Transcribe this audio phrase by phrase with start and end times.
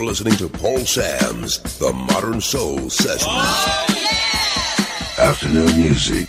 [0.00, 3.26] You're listening to Paul Sams The Modern Soul Sessions.
[3.28, 3.86] Oh,
[5.18, 5.28] yeah!
[5.28, 6.26] Afternoon music.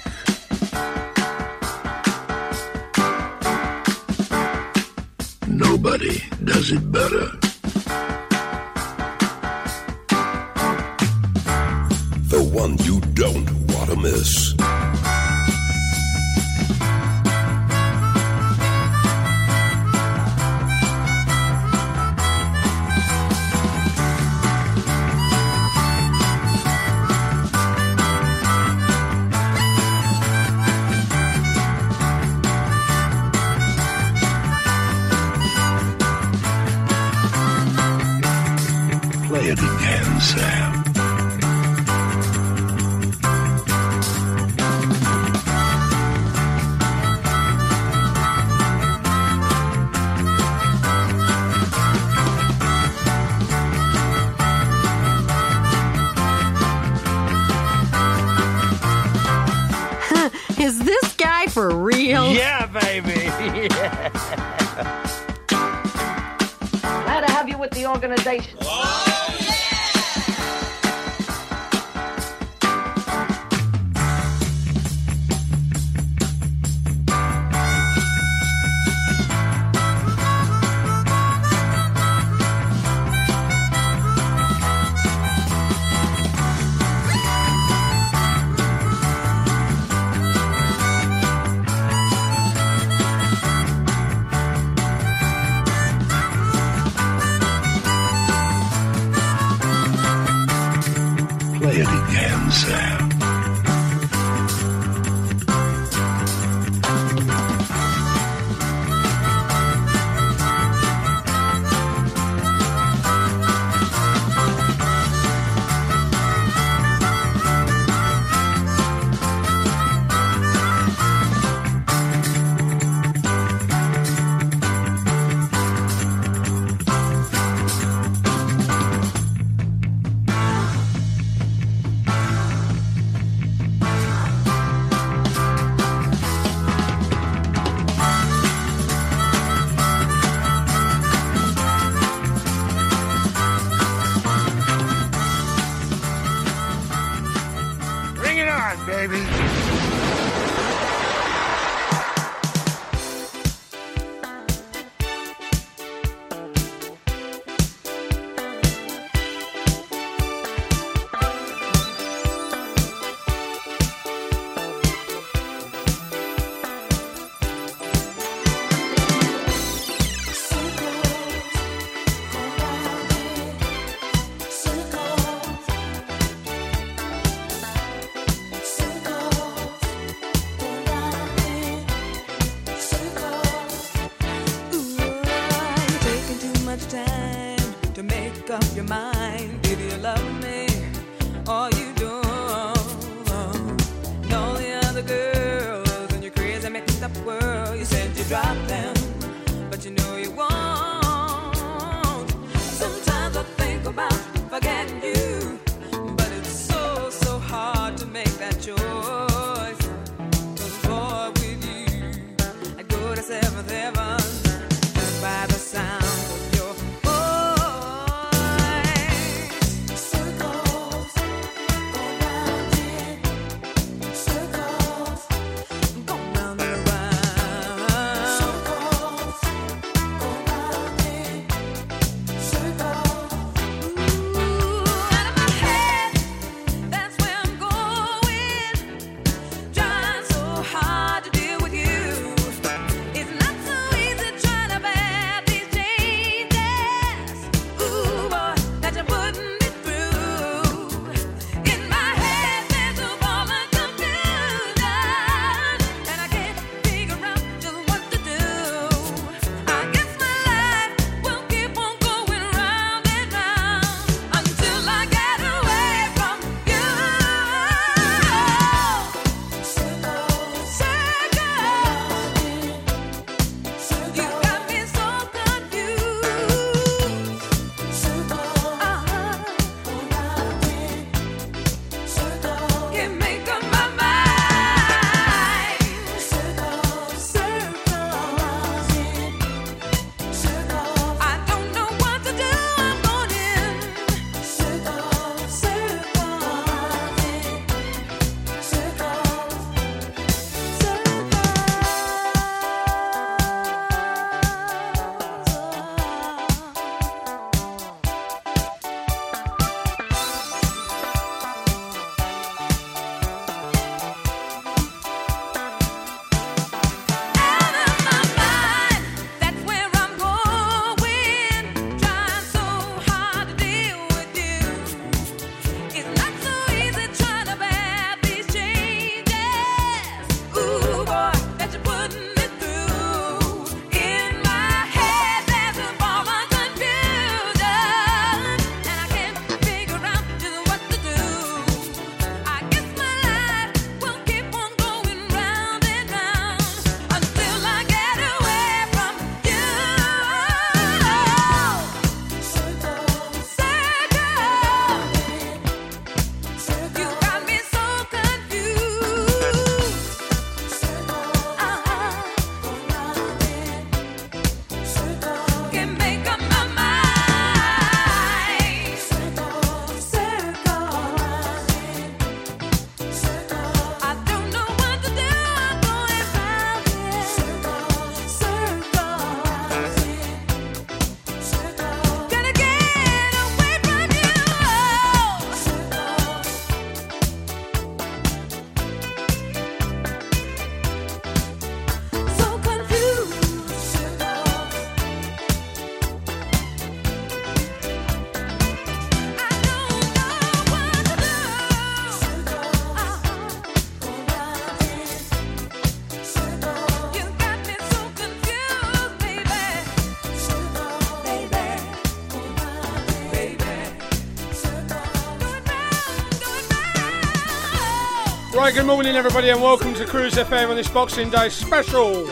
[418.71, 422.25] Right, good morning, everybody, and welcome to Cruise FM on this Boxing Day special.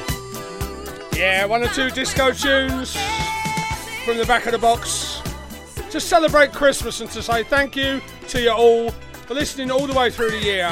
[1.11, 2.95] Yeah, one or two disco tunes
[4.05, 5.21] from the back of the box
[5.91, 7.99] to celebrate Christmas and to say thank you
[8.29, 8.91] to you all
[9.27, 10.69] for listening all the way through the year.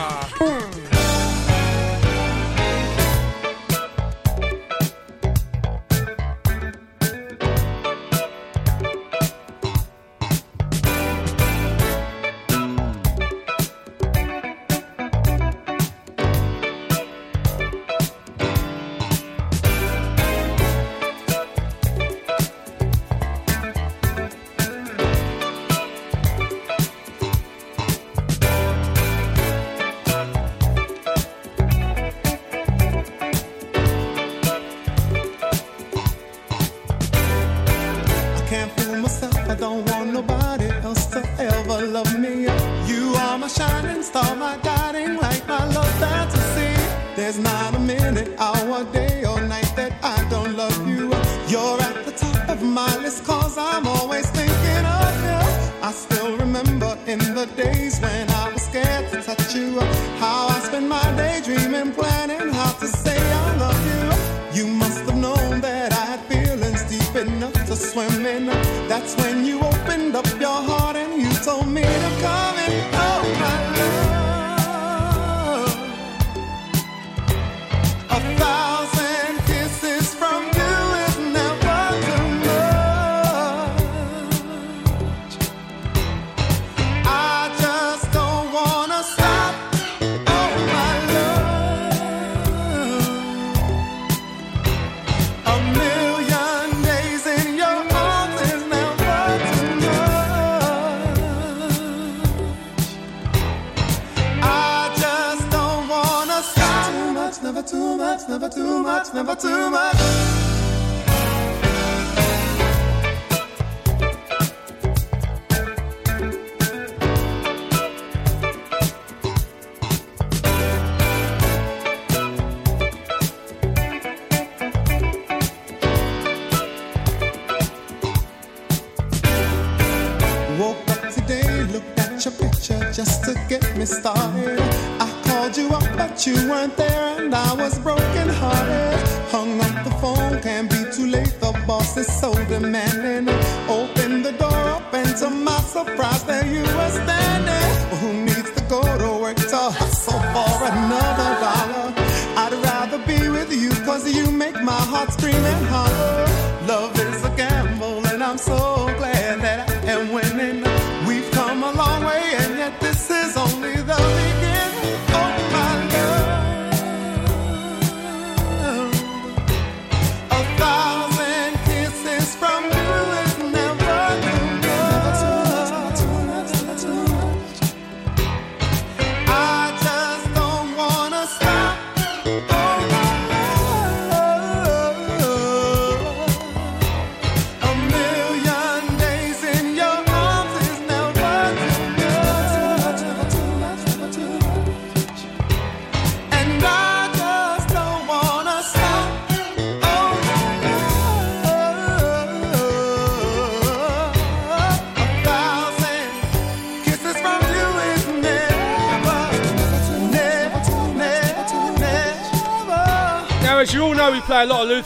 [141.94, 142.37] Play a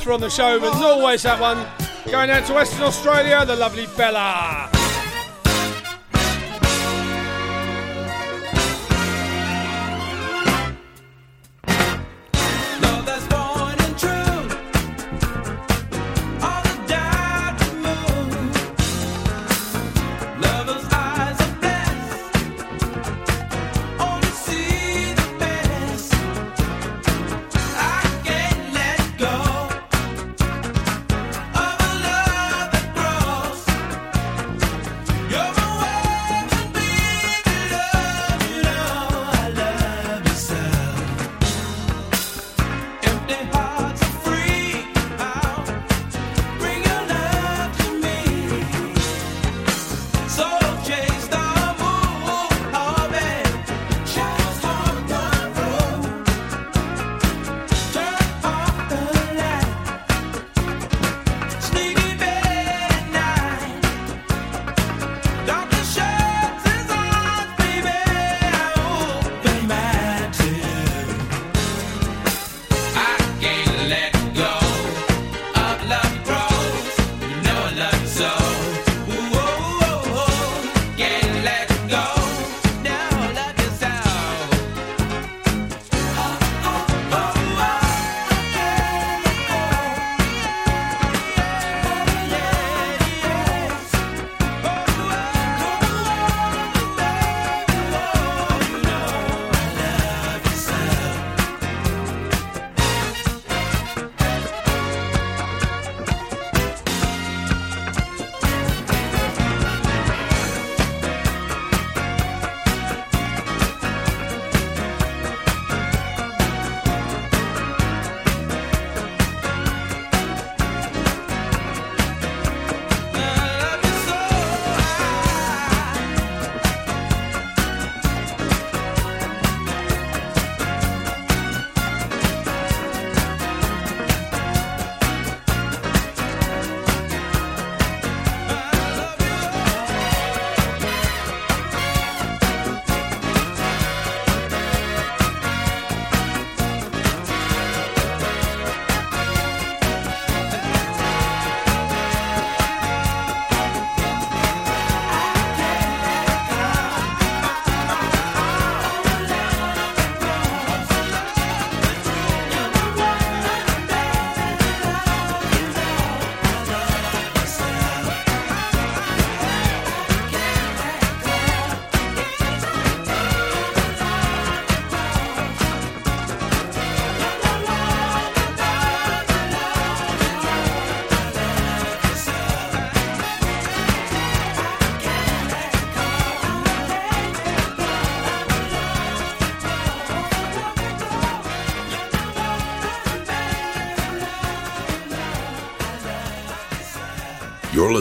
[0.10, 1.66] on the show, but not always that one.
[2.12, 4.61] Going out to Western Australia, the lovely Bella.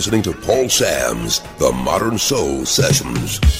[0.00, 3.59] Listening to Paul Sams The Modern Soul Sessions.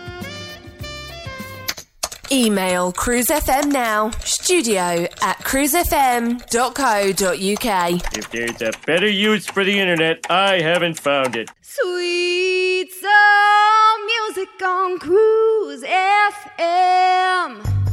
[2.31, 8.17] Email cruisefm now, studio at cruisefm.co.uk.
[8.17, 11.49] If there's a better use for the internet, I haven't found it.
[11.61, 17.90] Sweet soul music on Cruise FM.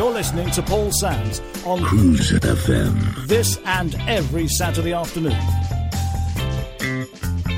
[0.00, 3.26] You're listening to Paul Sams on Cruise FM.
[3.26, 5.38] this and every Saturday afternoon.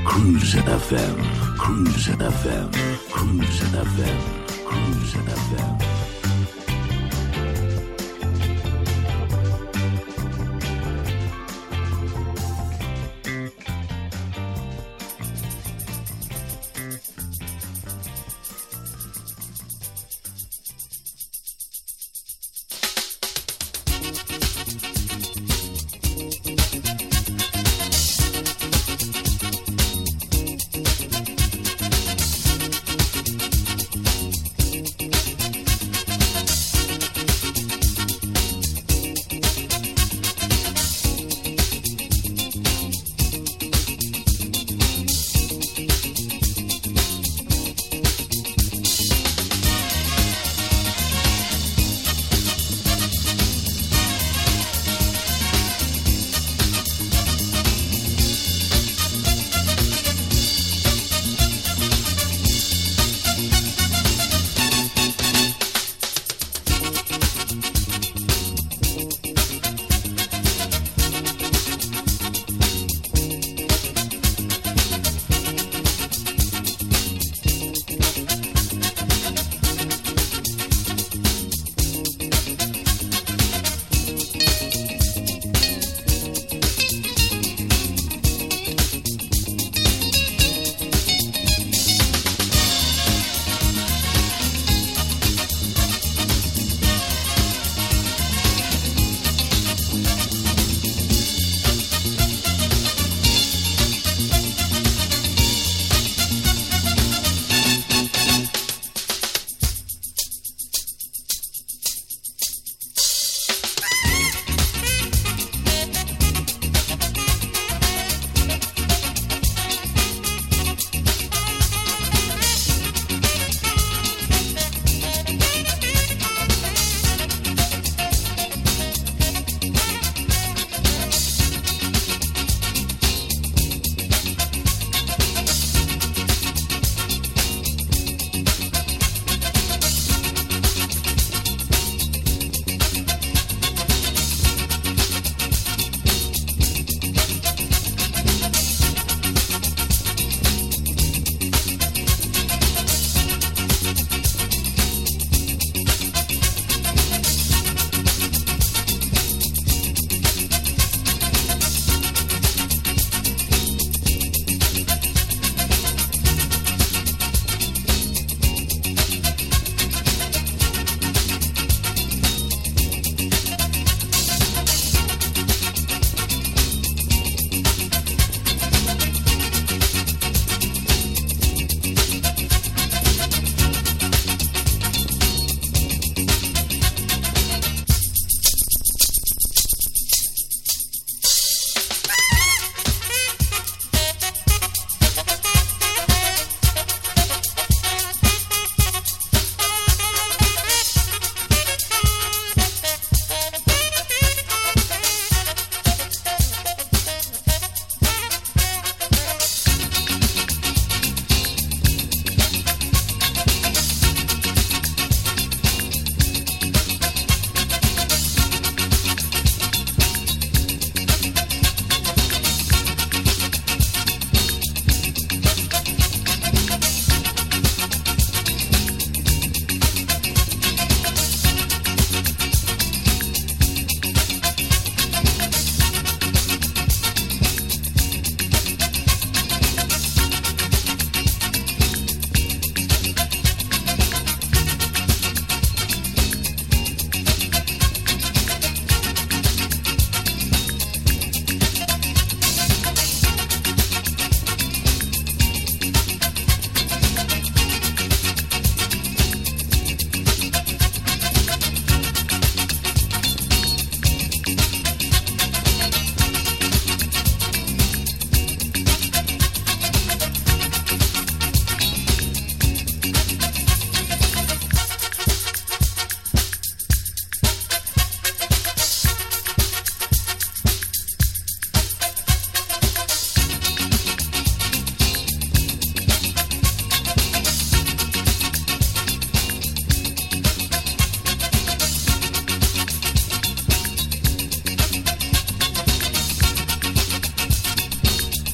[0.03, 1.57] Cruise FM.
[1.57, 2.73] Cruise FM.
[3.09, 4.65] Cruise FM.
[4.65, 6.02] Cruise FM.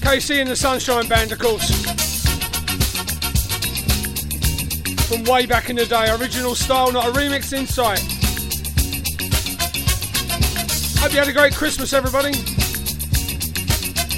[0.09, 1.69] KC and the Sunshine Band, of course.
[5.05, 6.09] From way back in the day.
[6.15, 7.99] Original style, not a remix insight.
[10.99, 12.31] Hope you had a great Christmas, everybody.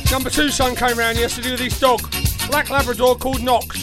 [0.10, 2.00] Number two son came round yesterday with his dog,
[2.50, 3.76] Black Labrador called Knox.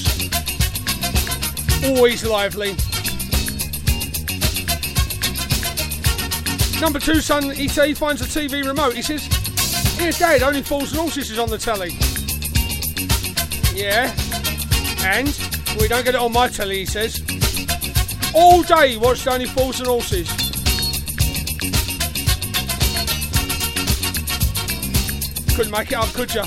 [1.84, 2.70] Always lively.
[6.80, 8.94] Number two son, he, he finds a TV remote.
[8.94, 9.27] He says,
[9.98, 11.90] Here, Dad, only Fools and Horses is on the telly.
[13.74, 14.14] Yeah.
[15.04, 15.28] And?
[15.80, 17.20] We don't get it on my telly, he says.
[18.32, 20.28] All day watched Only Fools and Horses.
[25.56, 26.46] Couldn't make it up, could ya?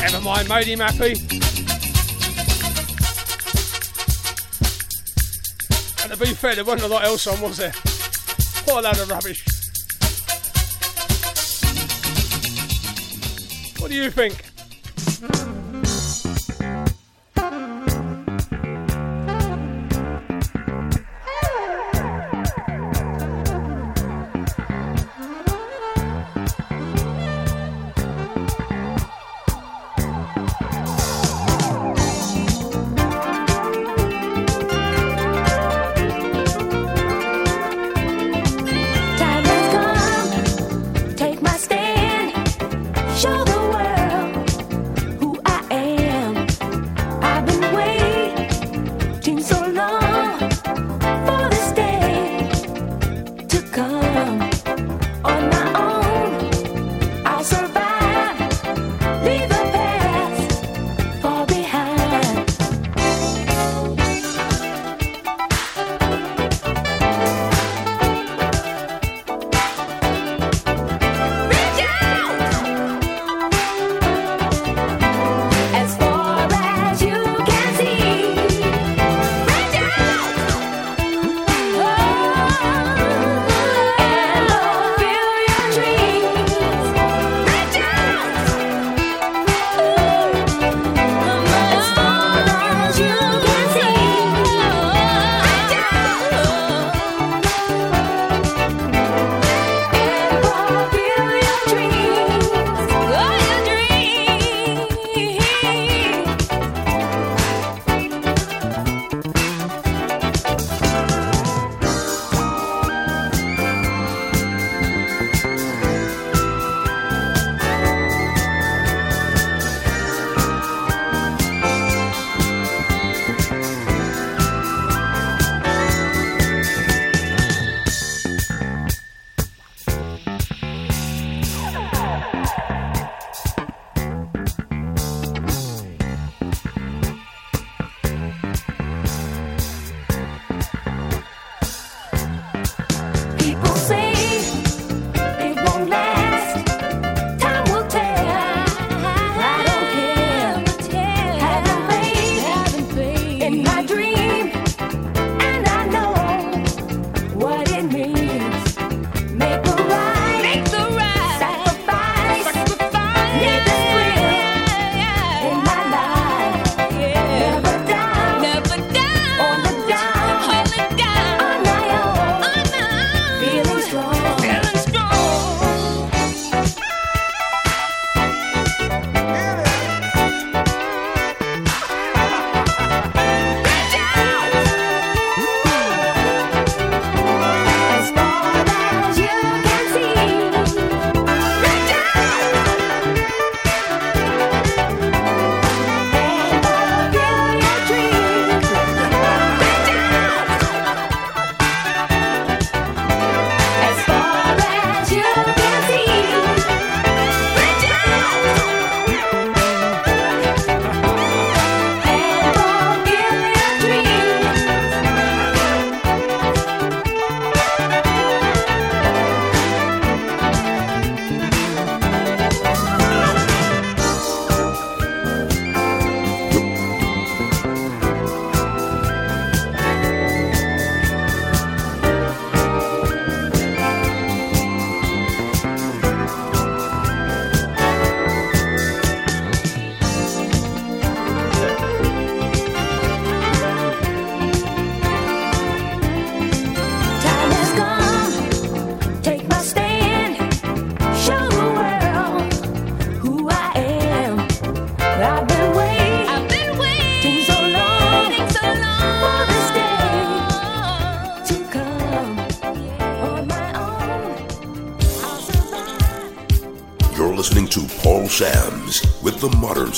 [0.00, 1.16] Never mind, made him happy.
[6.02, 7.72] And to be fair, there wasn't a lot else on, was there?
[8.64, 9.49] What a load of rubbish.
[14.00, 14.49] You think?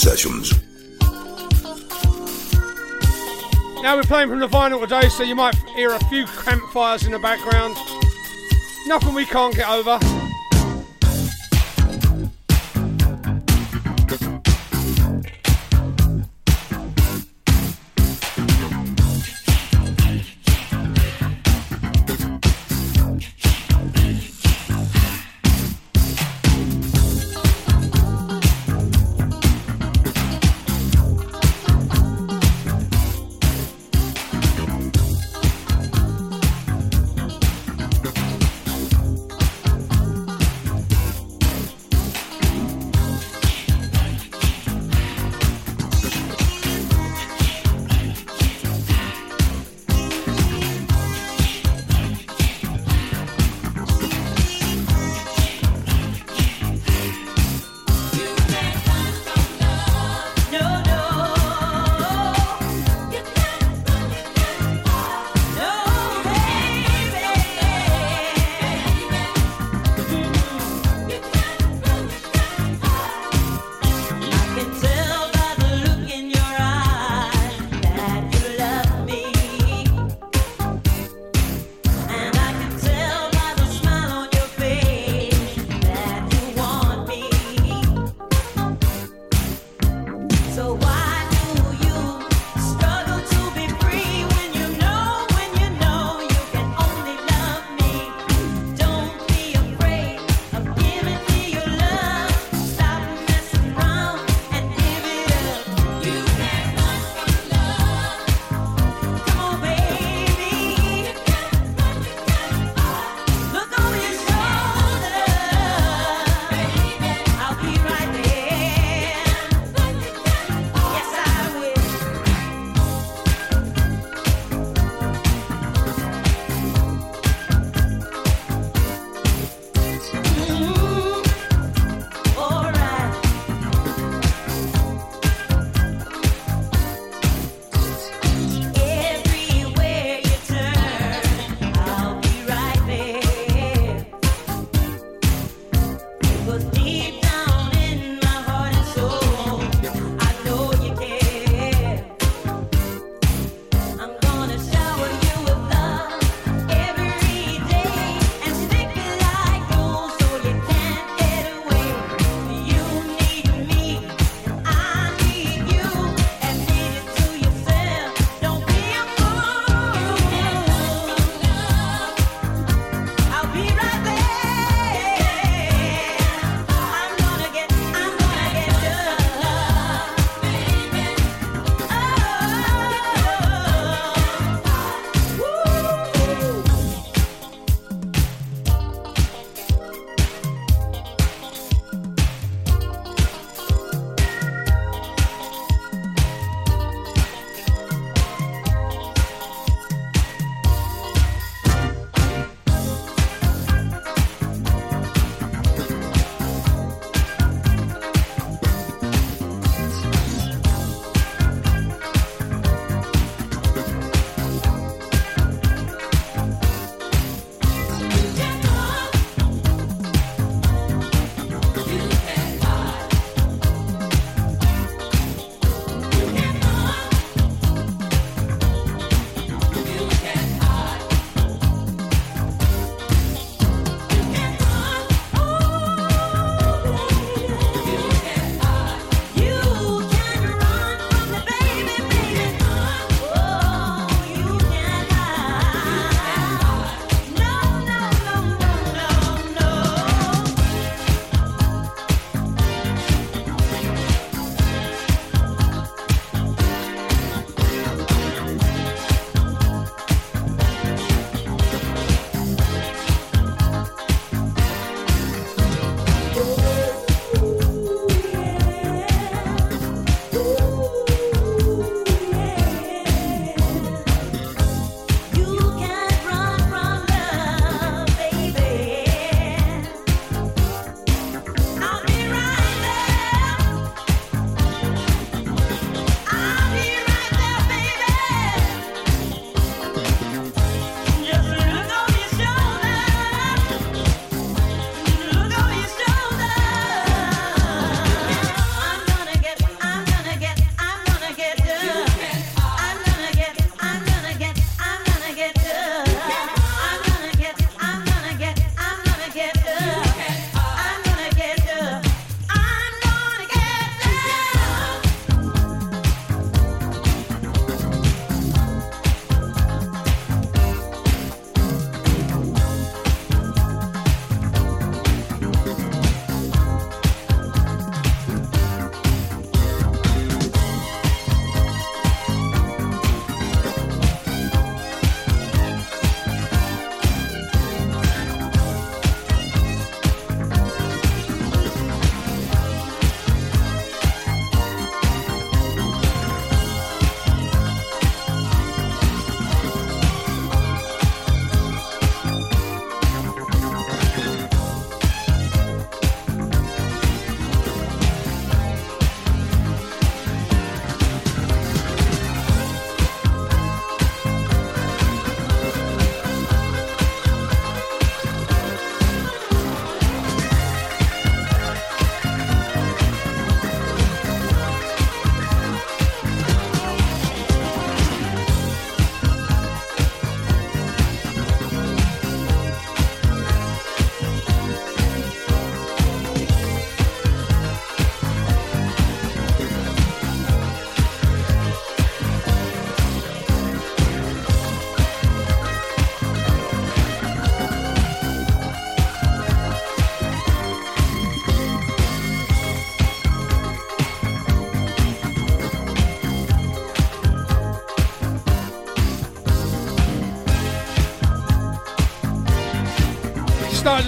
[0.02, 0.50] Sessions.
[3.82, 7.12] Now we're playing from the vinyl today, so you might hear a few campfires in
[7.12, 7.76] the background.
[8.88, 10.00] Nothing we can't get over.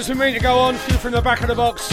[0.04, 1.88] Started as we mean to go on, few from the back of the box.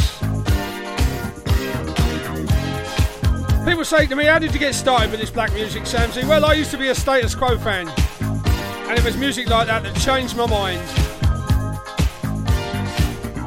[3.66, 6.28] People say to me, How did you get started with this black music, Samsy?
[6.28, 7.88] Well, I used to be a status quo fan,
[8.20, 10.82] and it was music like that that changed my mind.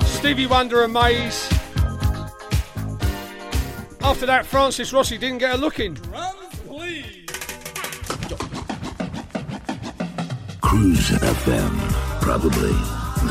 [0.05, 1.49] Stevie Wonder and Maze.
[4.03, 5.97] After that, Francis Rossi didn't get a look in.
[10.61, 12.94] Cruise FM, probably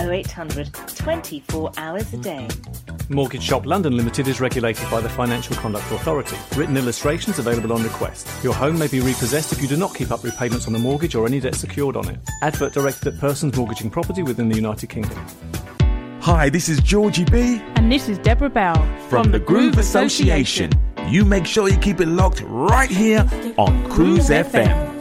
[0.00, 2.48] 0800 24 hours a day.
[3.08, 6.36] Mortgage Shop London Limited is regulated by the Financial Conduct Authority.
[6.56, 8.28] Written illustrations available on request.
[8.42, 11.14] Your home may be repossessed if you do not keep up repayments on the mortgage
[11.14, 12.18] or any debt secured on it.
[12.42, 15.18] Advert directed at persons mortgaging property within the United Kingdom.
[16.20, 17.60] Hi, this is Georgie B.
[17.76, 20.70] And this is Deborah Bell from, the Groove Association.
[21.06, 23.28] You make sure you keep it locked right here
[23.58, 24.93] on Cruise FM.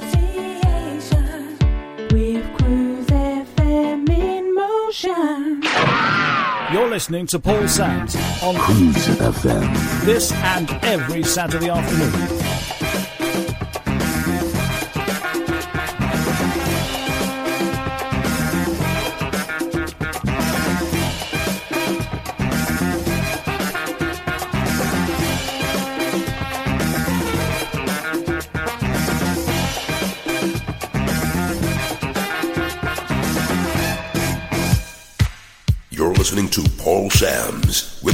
[6.93, 10.05] Listening to Paul Sams on Cruise FM.
[10.05, 12.62] this and every Saturday afternoon.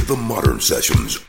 [0.10, 1.29] The Modern Sessions.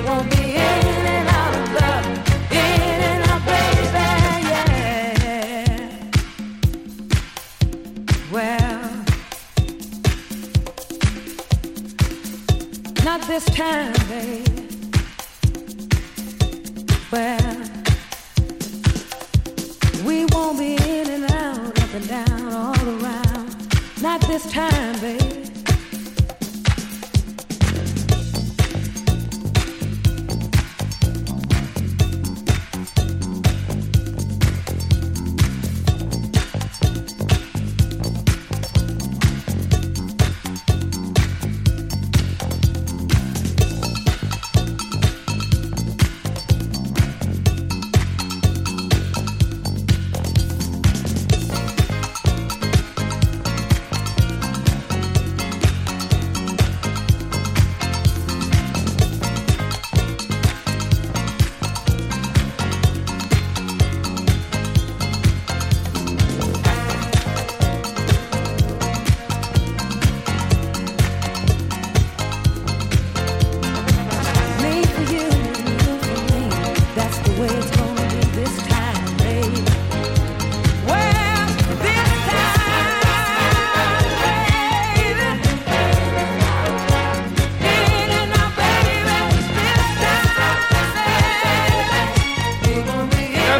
[0.00, 0.35] won't be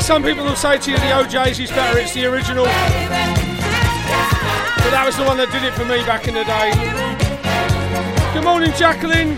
[0.07, 2.63] some people will say to you the OJ's is better, it's the original.
[2.63, 2.71] But
[4.95, 6.71] that was the one that did it for me back in the day.
[8.33, 9.35] Good morning, Jacqueline.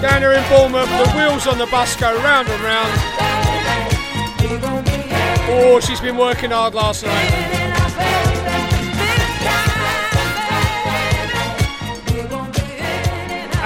[0.00, 2.92] Down here in Bournemouth, the wheels on the bus go round and round.
[5.50, 7.32] Oh, she's been working hard last night.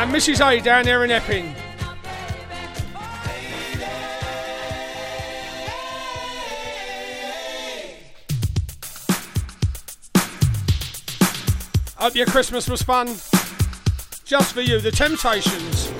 [0.00, 0.40] And Mrs.
[0.40, 1.59] A down there in Epping.
[12.20, 13.06] your Christmas was fun.
[14.26, 15.99] Just for you, The Temptations.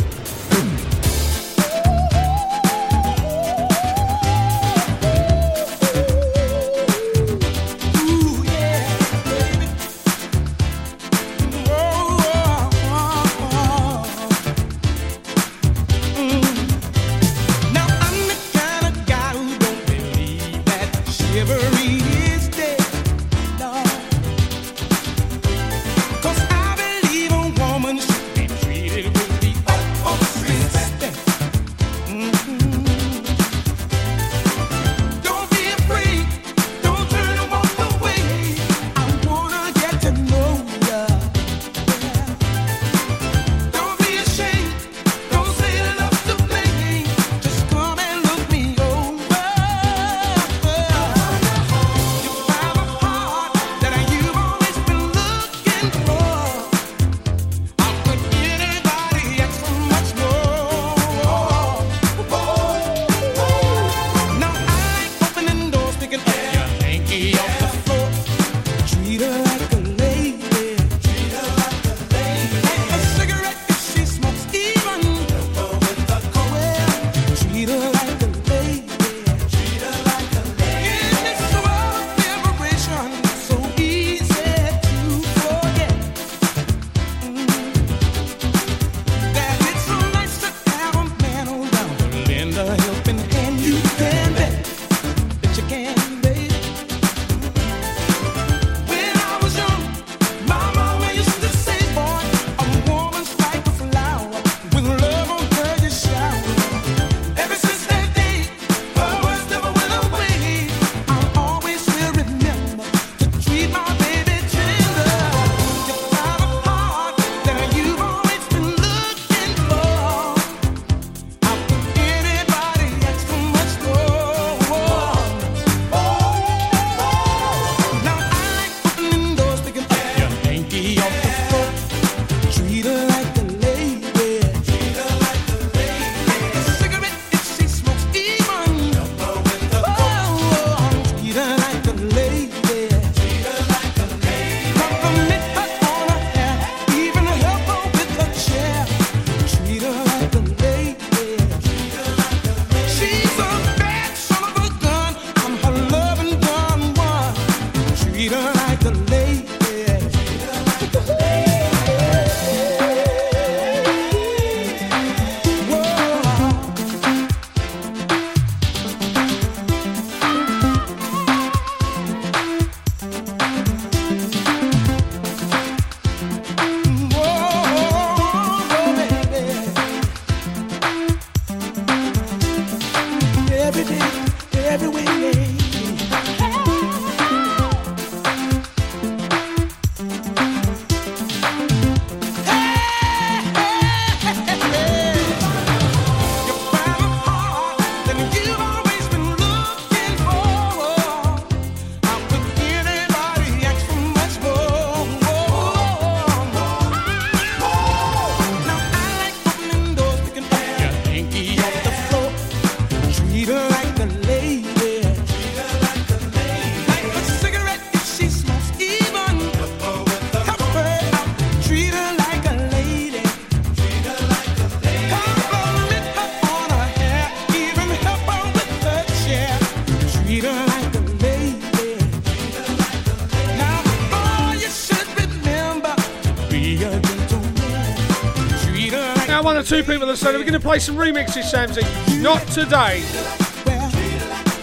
[240.21, 241.83] episode, we're going to play some remixes, Samsy.
[242.21, 243.01] Not today.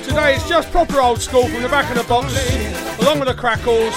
[0.03, 2.31] Today is just proper old school from the back of the box,
[3.01, 3.95] along with the crackles.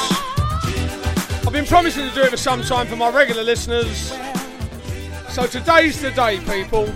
[1.46, 4.10] I've been promising to do it for some time for my regular listeners.
[5.28, 6.86] So today's the day, people.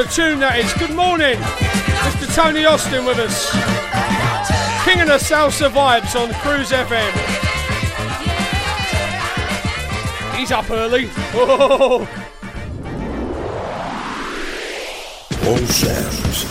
[0.00, 0.72] a tune that is.
[0.74, 2.34] Good morning, Mr.
[2.34, 3.50] Tony Austin with us.
[4.84, 7.12] King of the Salsa vibes on Cruise FM.
[10.36, 11.06] He's up early.
[11.34, 11.98] Whoa.
[15.50, 16.46] All Sam's.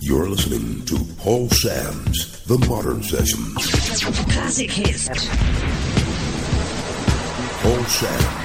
[0.00, 4.02] You're listening to Paul Sam's The Modern Sessions.
[4.32, 5.08] Classic hits.
[7.62, 8.41] Paul Sam's.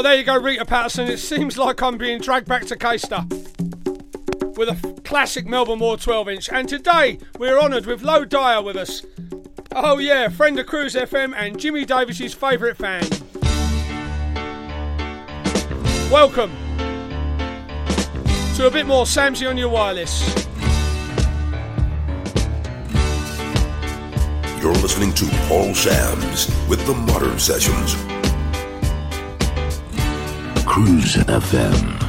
[0.00, 1.08] Well, there you go, Rita Patterson.
[1.08, 3.28] It seems like I'm being dragged back to Caister
[4.56, 6.48] with a classic Melba Moore 12 inch.
[6.48, 9.04] And today we're honoured with Low Dyer with us.
[9.72, 13.02] Oh, yeah, friend of Cruise FM and Jimmy Davis's favourite fan.
[16.10, 16.50] Welcome
[18.56, 20.26] to a bit more Samsy on your wireless.
[24.62, 28.09] You're listening to Paul Sams with the Modern Sessions.
[30.80, 31.99] Cruise FM.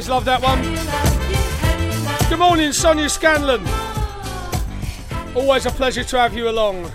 [0.00, 0.62] Always love that one.
[2.30, 3.60] Good morning, Sonia Scanlon.
[5.36, 6.90] Always a pleasure to have you along.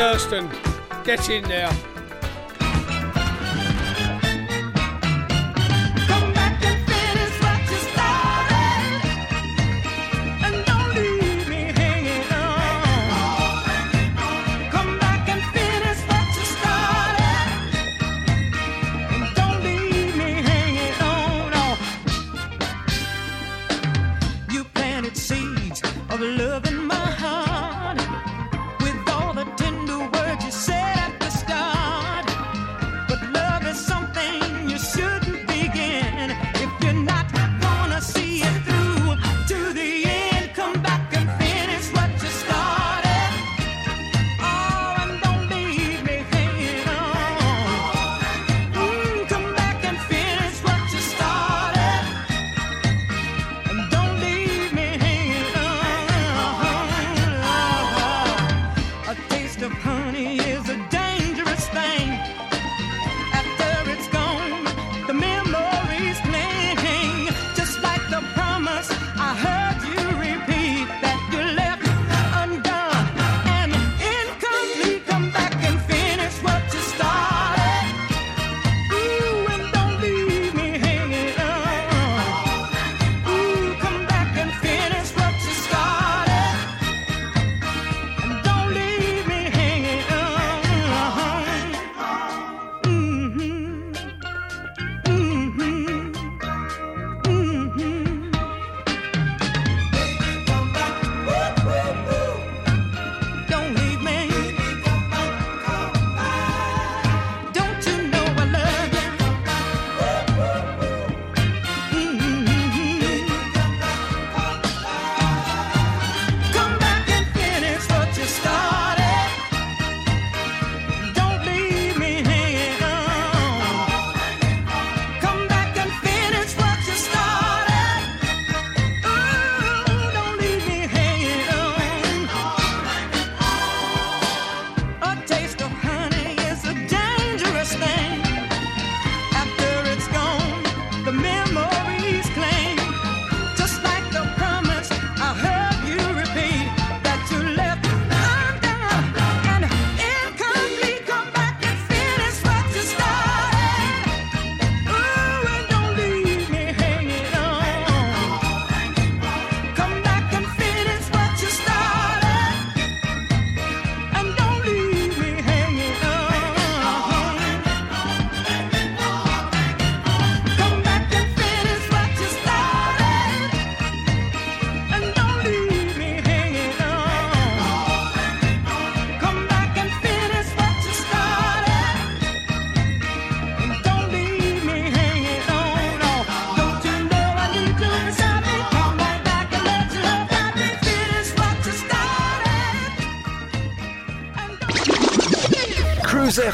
[0.00, 0.48] Thurston,
[1.04, 1.89] get in there.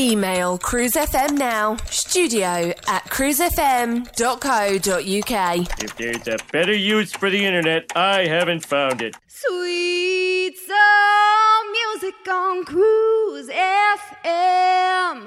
[0.00, 5.82] Email cruisefm now, studio at cruisefm.co.uk.
[5.84, 9.14] If there's a better use for the internet, I haven't found it.
[9.28, 15.26] Sweet soul music on Cruise FM.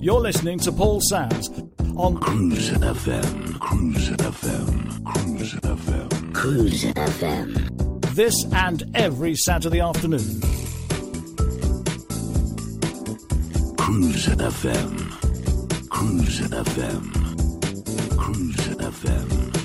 [0.00, 1.50] You're listening to Paul Sams
[1.96, 3.60] on Cruise FM.
[3.60, 5.04] Cruise FM.
[5.04, 6.34] Cruise FM.
[6.34, 7.97] Cruise FM.
[8.18, 10.40] This and every Saturday afternoon.
[13.76, 15.88] Cruise FM.
[15.88, 18.16] Cruise FM.
[18.18, 19.57] Cruise FM.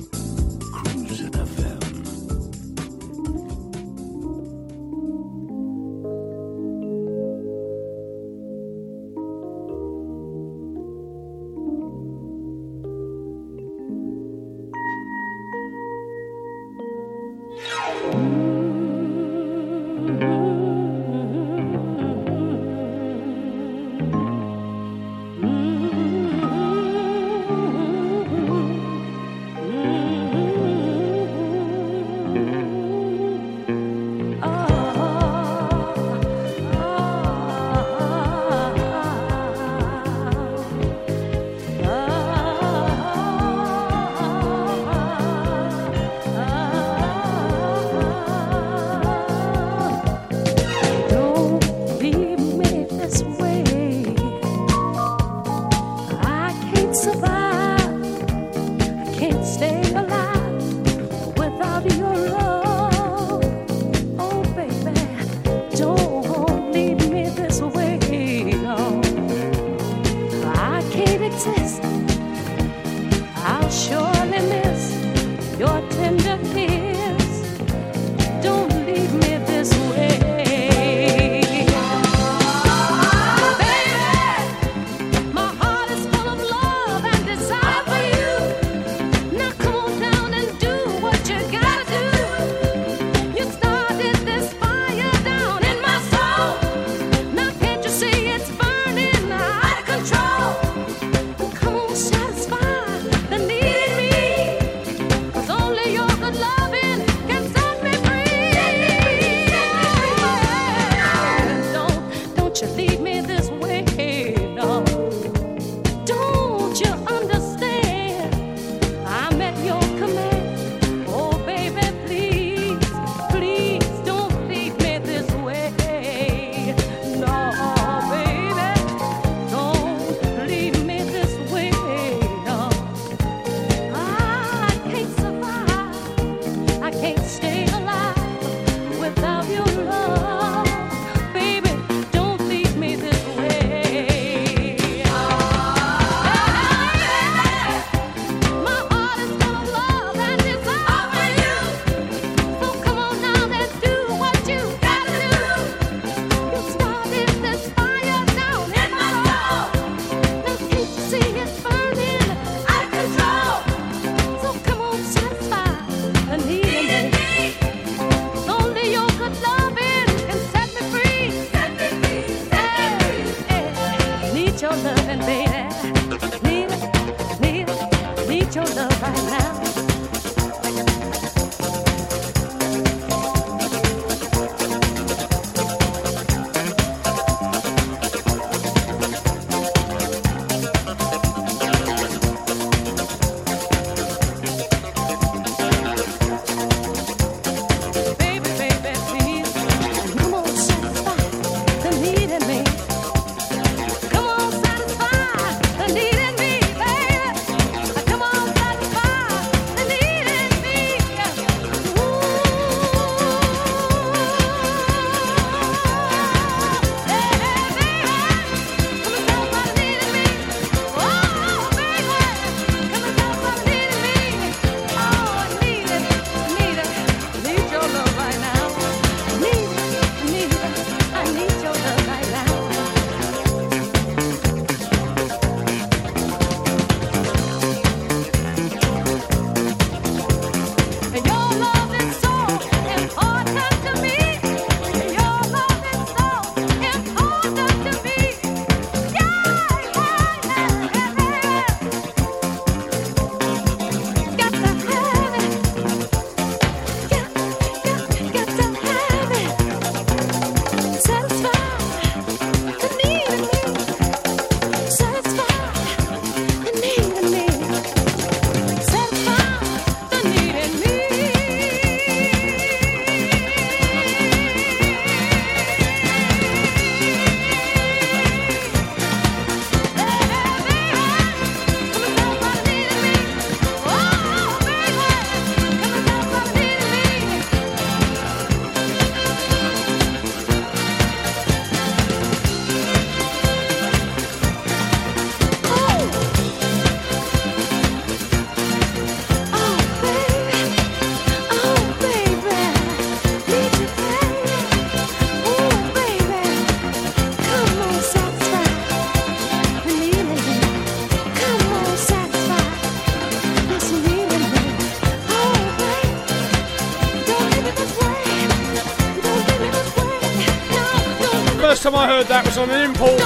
[322.04, 323.18] I heard that was on an import.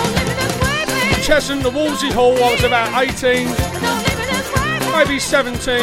[1.25, 3.47] Chesham the Woolsey Hall, I was about 18,
[4.91, 5.77] maybe 17.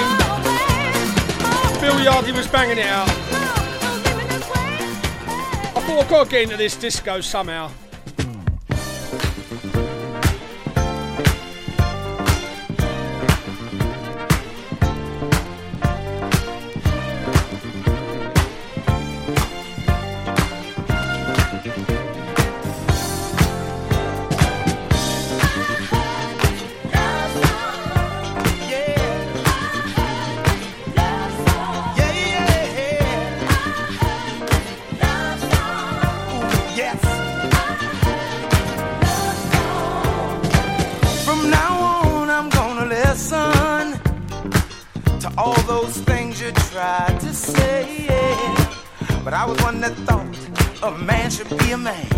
[1.81, 3.09] Bill Yardy was banging it out.
[5.75, 7.73] I thought I've got to get into this disco somehow.
[51.35, 52.14] Should be a man,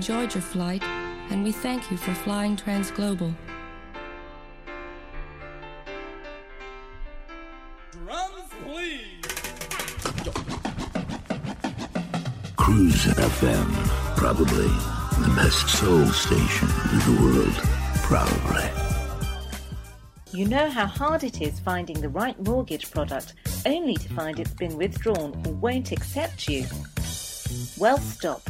[0.00, 0.82] enjoyed your flight,
[1.28, 3.34] and we thank you for flying Transglobal.
[7.92, 9.20] Drums, please!
[12.56, 14.68] Cruise FM, probably
[15.22, 17.54] the best soul station in the world,
[17.96, 18.70] probably.
[20.32, 23.34] You know how hard it is finding the right mortgage product
[23.66, 26.64] only to find it's been withdrawn or won't accept you?
[27.76, 28.49] Well, stop.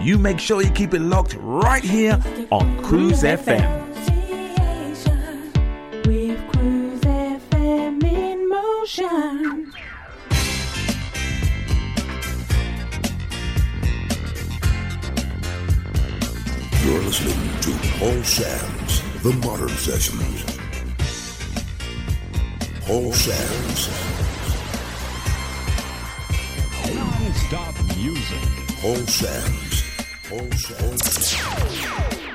[0.00, 2.20] You make sure you keep it locked right here
[2.50, 3.78] on Cruise FM.
[6.06, 9.72] With Cruise FM in motion.
[16.84, 20.44] You're listening to Paul Sams The Modern Sessions.
[22.86, 23.88] Paul Sams
[26.94, 28.38] Non-stop music.
[28.80, 29.67] Paul Sams
[30.28, 32.27] Paul Sams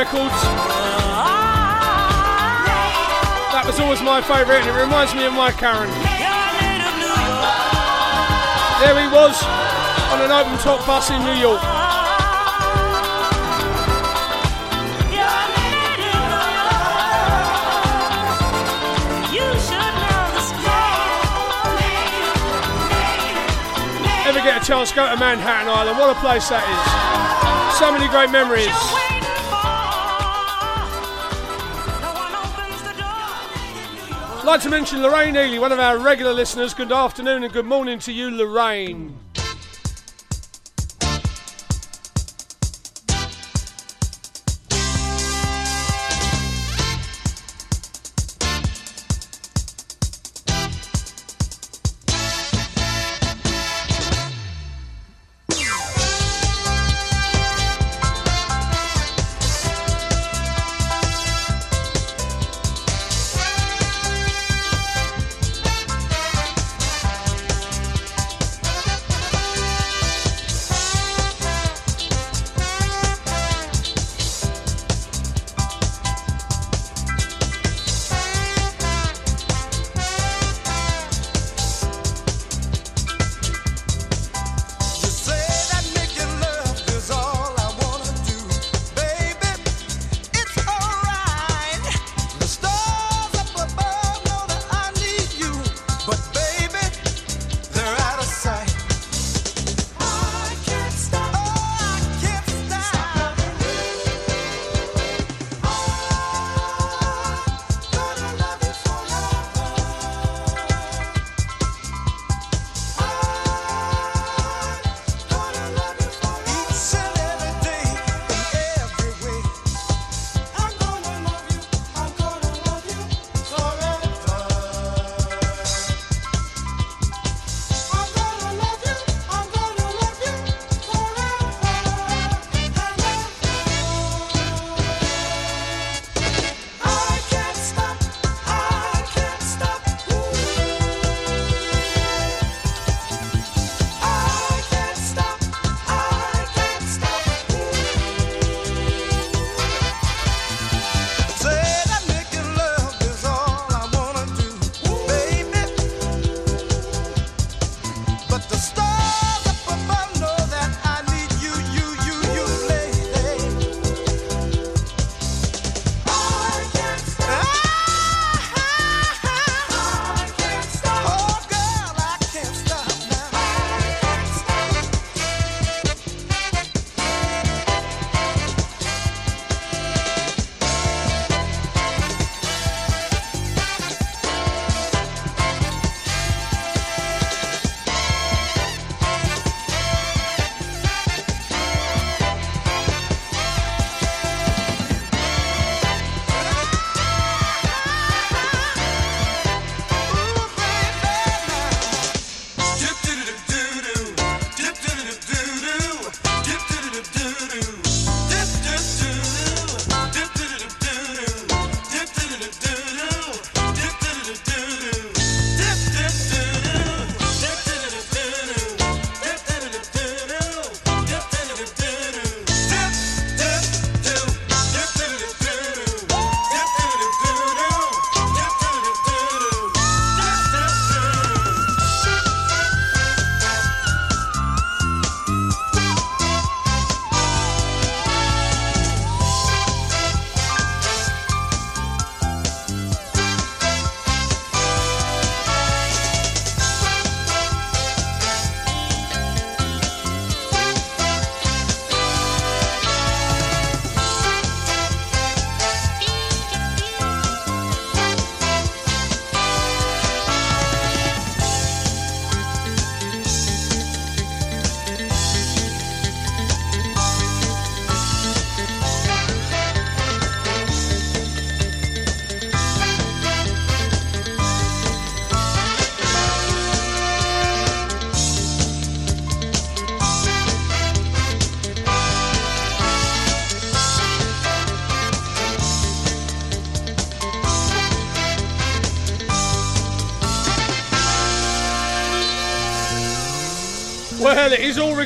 [0.00, 0.40] records.
[3.52, 5.92] That was always my favourite, and it reminds me of my Karen.
[8.80, 9.36] There he was
[10.08, 11.60] on an open top bus in New York.
[24.24, 25.98] Ever get a chance, go to Manhattan Island.
[25.98, 27.76] What a place that is.
[27.76, 28.99] So many great memories.
[34.50, 36.74] Like to mention Lorraine Ely, one of our regular listeners.
[36.74, 39.16] Good afternoon and good morning to you, Lorraine.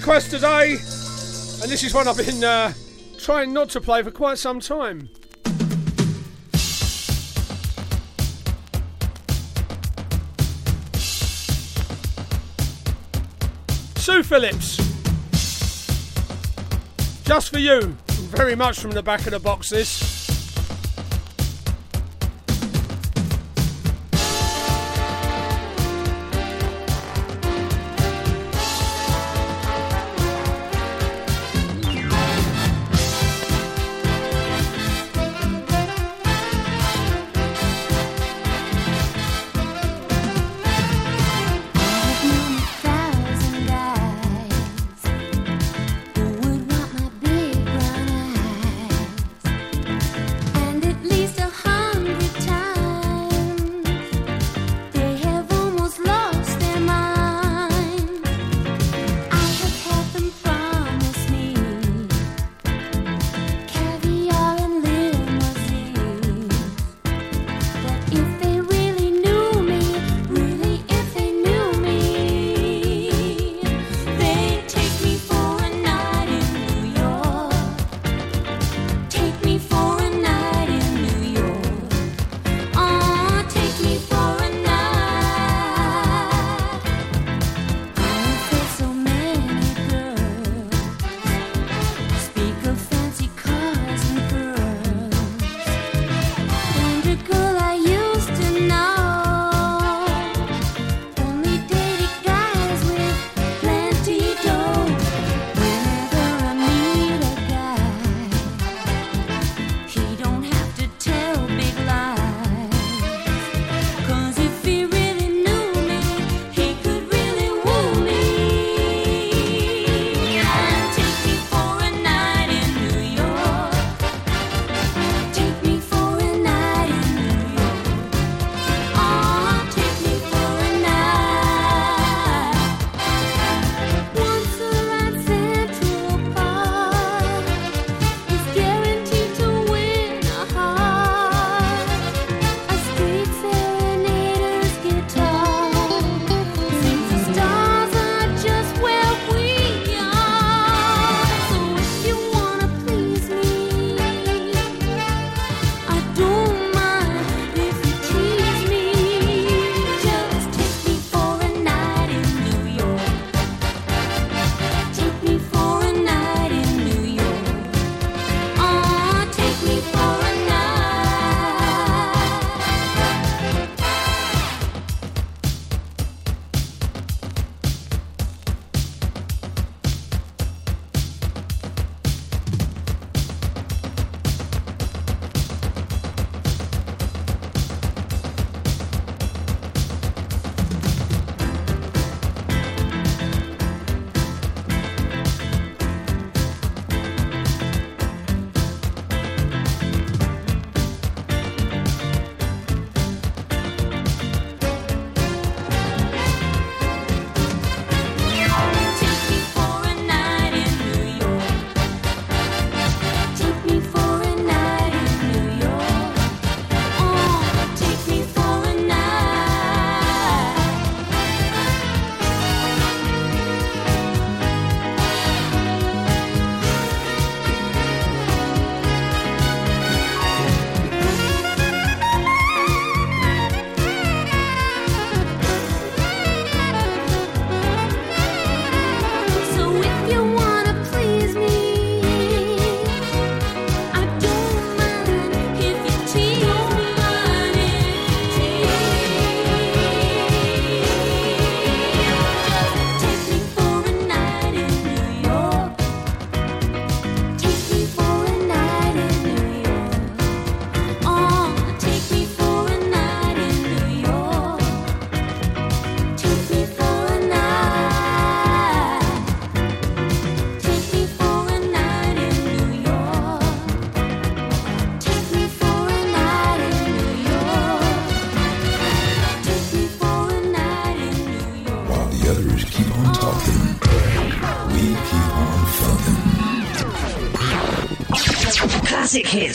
[0.06, 2.74] request today, and this is one I've been uh,
[3.18, 5.09] trying not to play for quite some time.
[13.97, 14.76] Sue Phillips,
[17.24, 17.97] just for you,
[18.28, 19.70] very much from the back of the box.
[19.70, 20.03] This.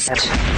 [0.10, 0.49] left.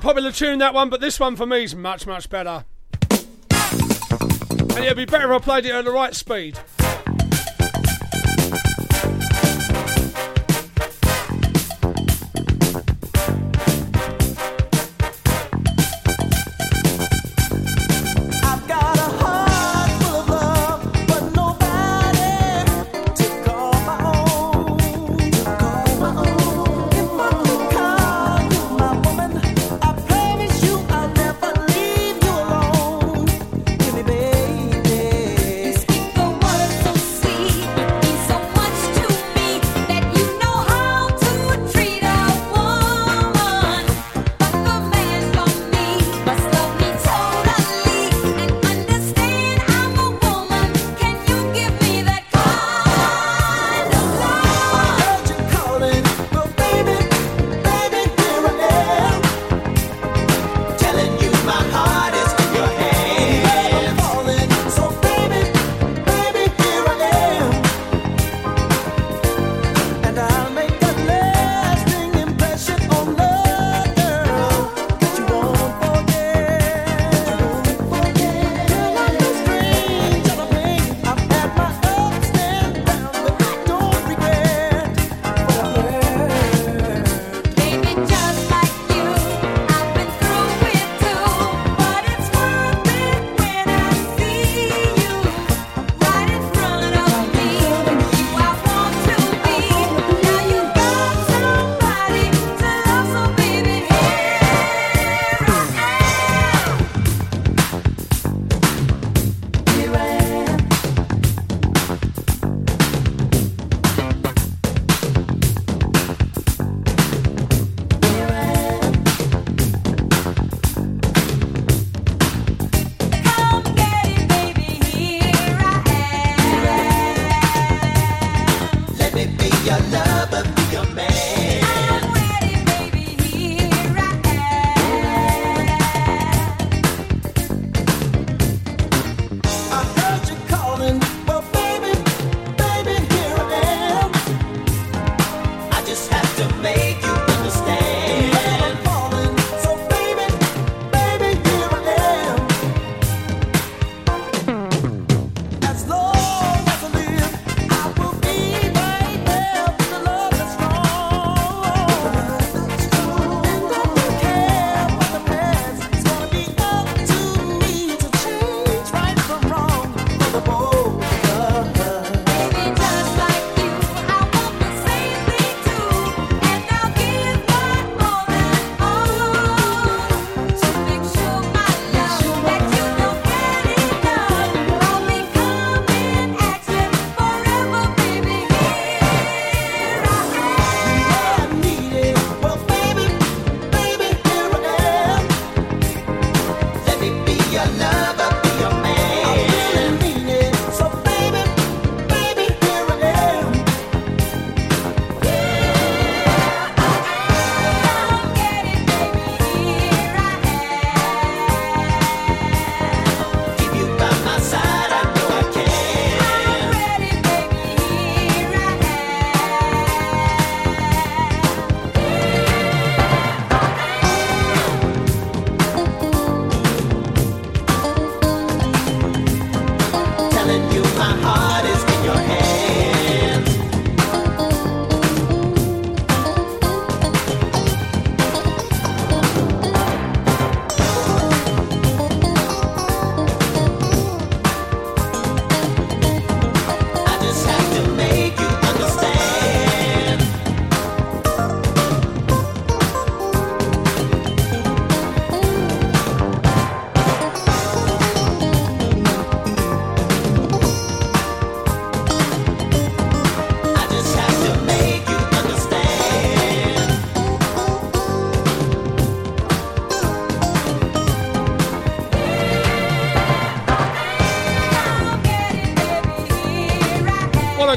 [0.00, 2.64] popular tune, that one, but this one for me is much, much better.
[3.50, 6.58] And it'd be better if I played it at the right speed.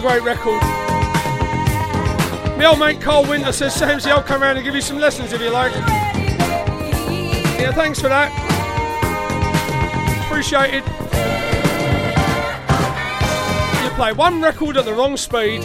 [0.04, 0.62] great record.
[2.58, 5.32] My old mate Cole Winter says, Samsy, I'll come round and give you some lessons
[5.32, 5.72] if you like.
[7.58, 8.30] Yeah, thanks for that.
[10.26, 10.84] Appreciate it.
[13.82, 15.62] You play one record at the wrong speed.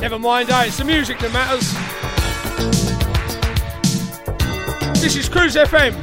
[0.00, 0.64] Never mind, eh?
[0.64, 2.15] It's the music that matters.
[5.06, 5.94] This is Cruise FM.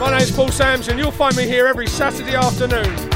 [0.00, 3.07] My name's Paul Sams, and you'll find me here every Saturday afternoon.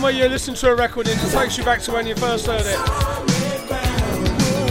[0.00, 2.46] time where you listen to a record it takes you back to when you first
[2.46, 2.78] heard it.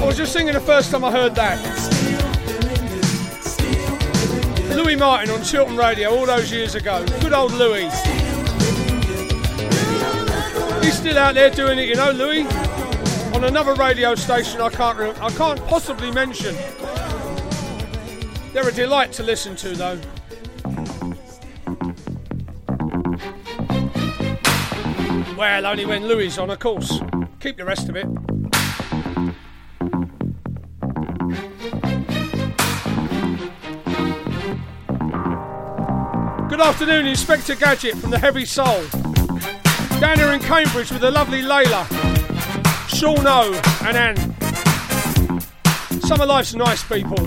[0.02, 1.60] I was just singing the first time I heard that.
[4.76, 7.06] Louis Martin on Chiltern Radio all those years ago.
[7.22, 7.92] Good old Louis.
[10.84, 12.46] He's still out there doing it, you know, Louis.
[13.36, 16.56] On another radio station I can't I can't possibly mention.
[18.54, 20.00] They're a delight to listen to though.
[25.70, 27.00] only when Louis on, of course.
[27.40, 28.08] Keep the rest of it.
[36.50, 38.84] Good afternoon, Inspector Gadget from the Heavy Soul.
[40.00, 41.86] Down here in Cambridge with the lovely Layla,
[42.88, 43.54] Sean O,
[43.86, 44.18] and Anne.
[46.02, 47.24] Summer life's nice, people.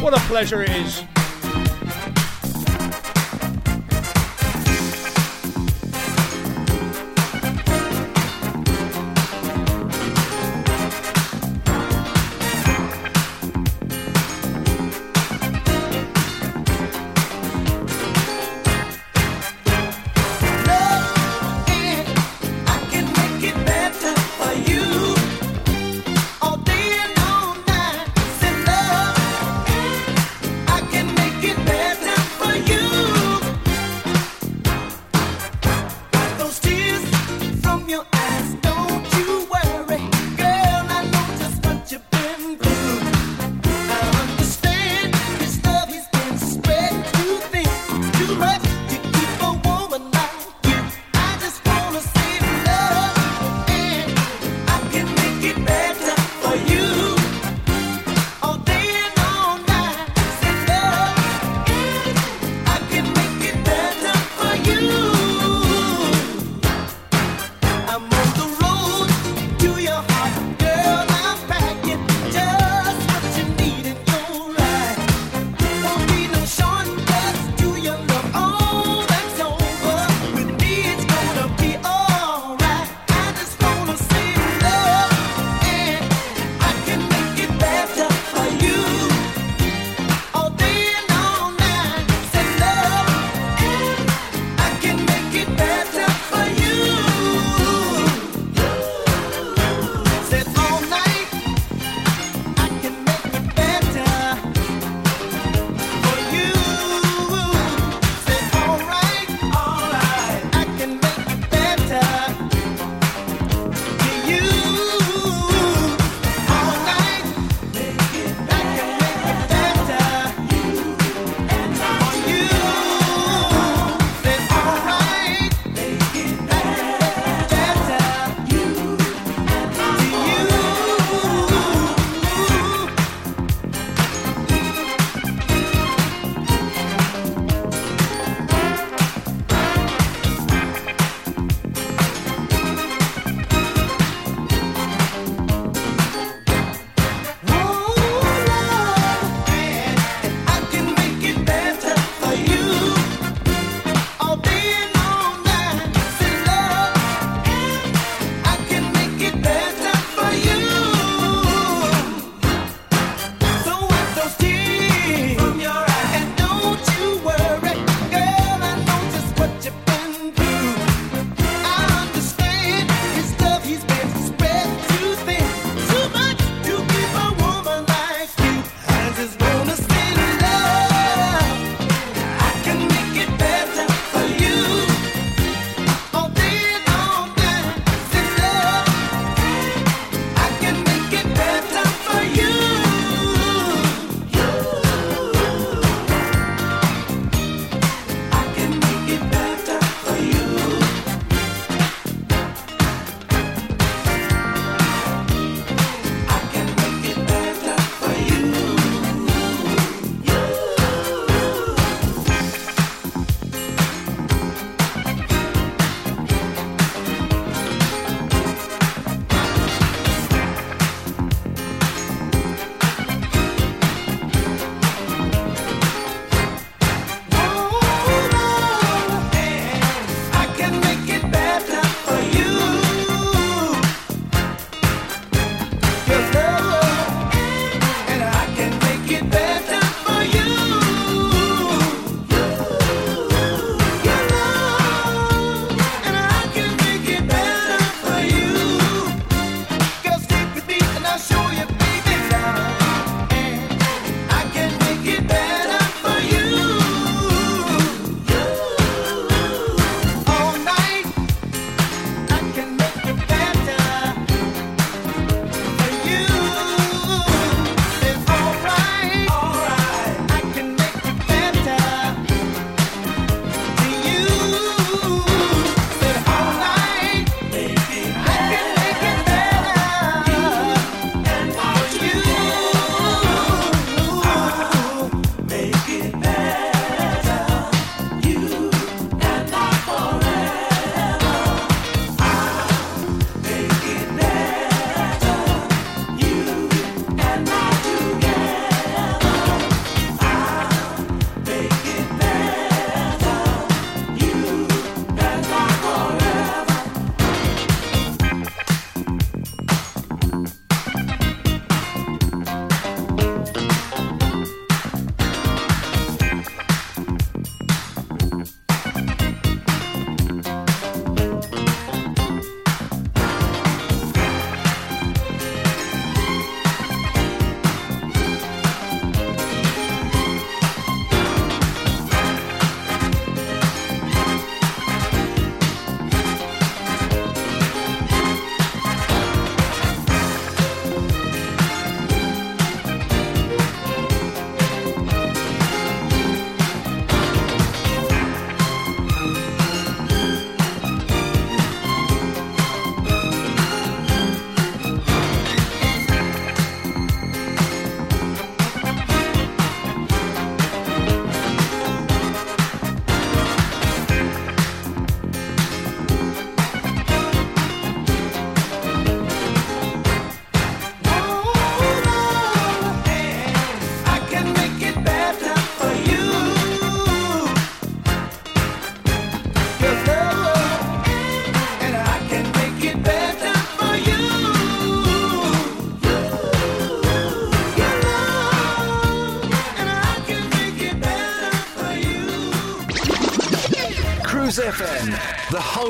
[0.00, 1.02] What a pleasure it is.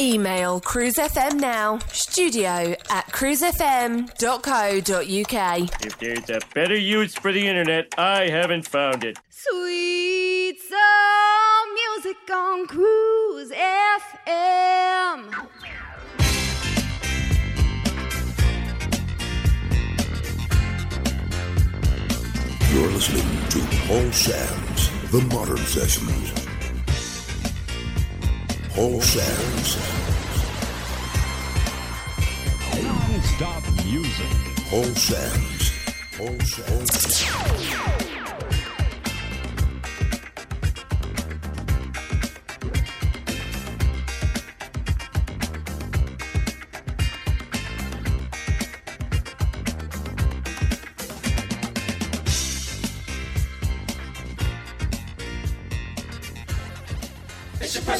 [0.00, 5.84] Email cruisefm now, studio at cruisefm.co.uk.
[5.84, 9.18] If there's a better use for the internet, I haven't found it.
[9.28, 15.34] Sweet soul music on Cruise FM.
[22.72, 26.49] You're listening to Paul Sams The Modern Sessions.
[28.74, 29.76] Paul Sams
[32.82, 34.26] Non-stop music.
[34.70, 35.72] Paul Sams
[36.16, 38.39] Paul Sams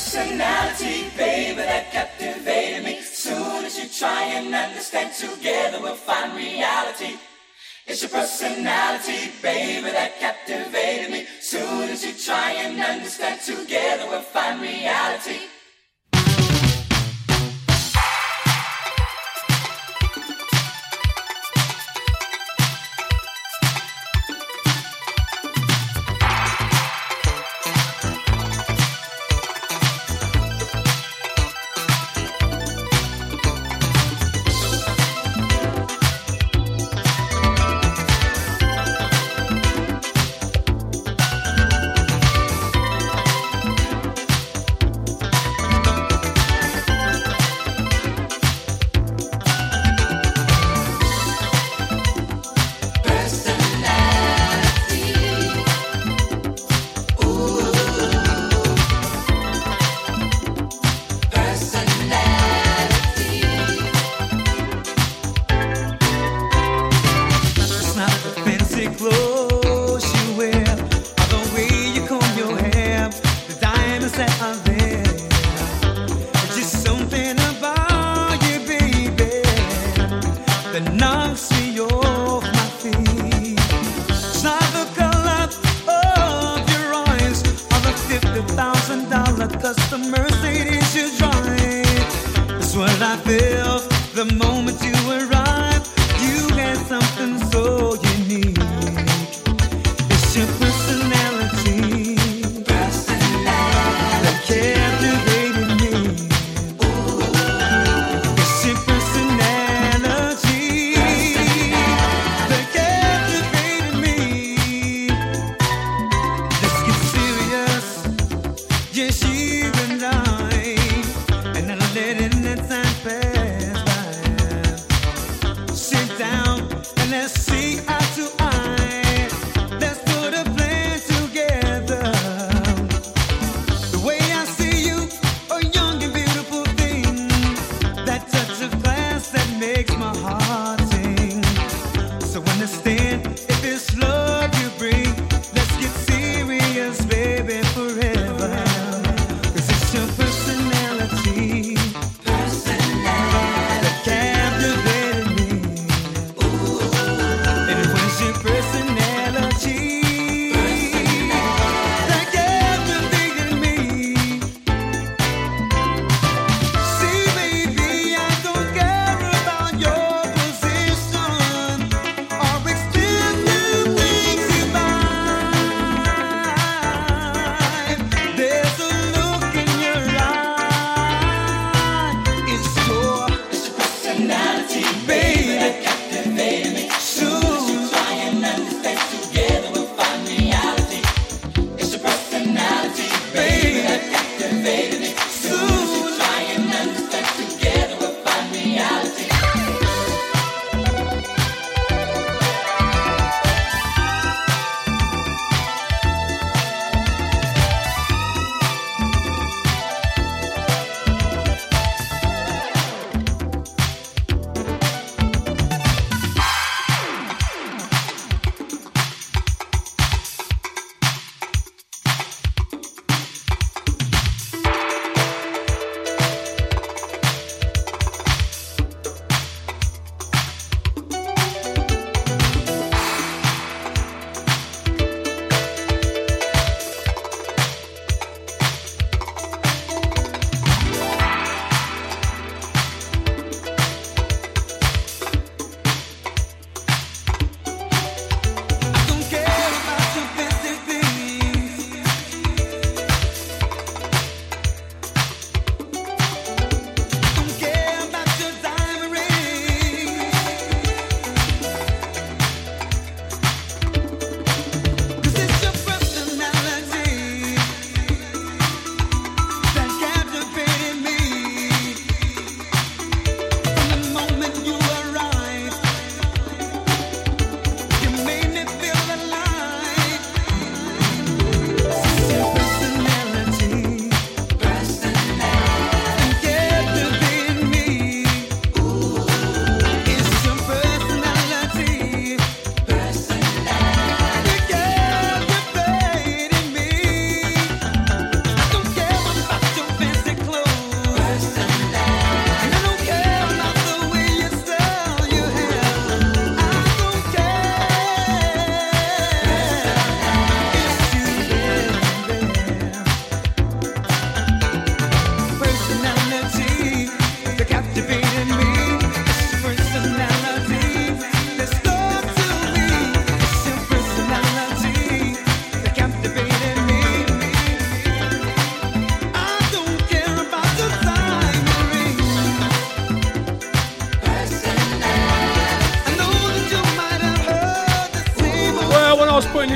[0.01, 3.03] personality, baby, that captivated me.
[3.03, 7.19] Soon as you try and understand, together we'll find reality.
[7.87, 11.27] It's your personality, baby, that captivated me.
[11.41, 15.41] Soon as you try and understand, together we'll find reality.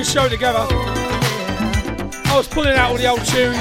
[0.05, 0.67] This show together,
[2.27, 3.57] I was pulling out all the old tunes,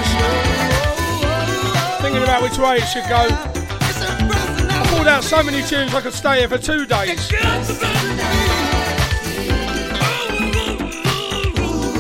[2.02, 3.28] thinking about which way it should go.
[3.30, 7.32] I pulled out so many tunes I could stay here for two days.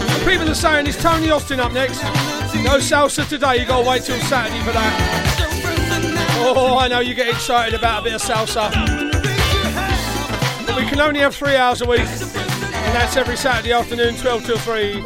[0.10, 2.02] And people are saying, is Tony Austin up next?
[2.64, 4.94] No salsa today, you gotta wait till Saturday for that.
[6.46, 8.70] Oh, I know you get excited about a bit of salsa.
[10.66, 12.08] But we can only have three hours a week,
[12.94, 15.02] and that's every Saturday afternoon, 12 till 3.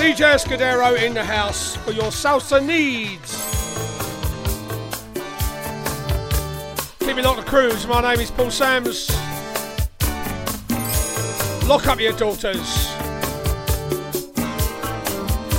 [0.00, 3.44] DJ Escudero in the house for your salsa needs.
[7.00, 7.86] Keep it locked to cruise.
[7.86, 9.10] My name is Paul Sams.
[11.68, 12.88] Lock up your daughters.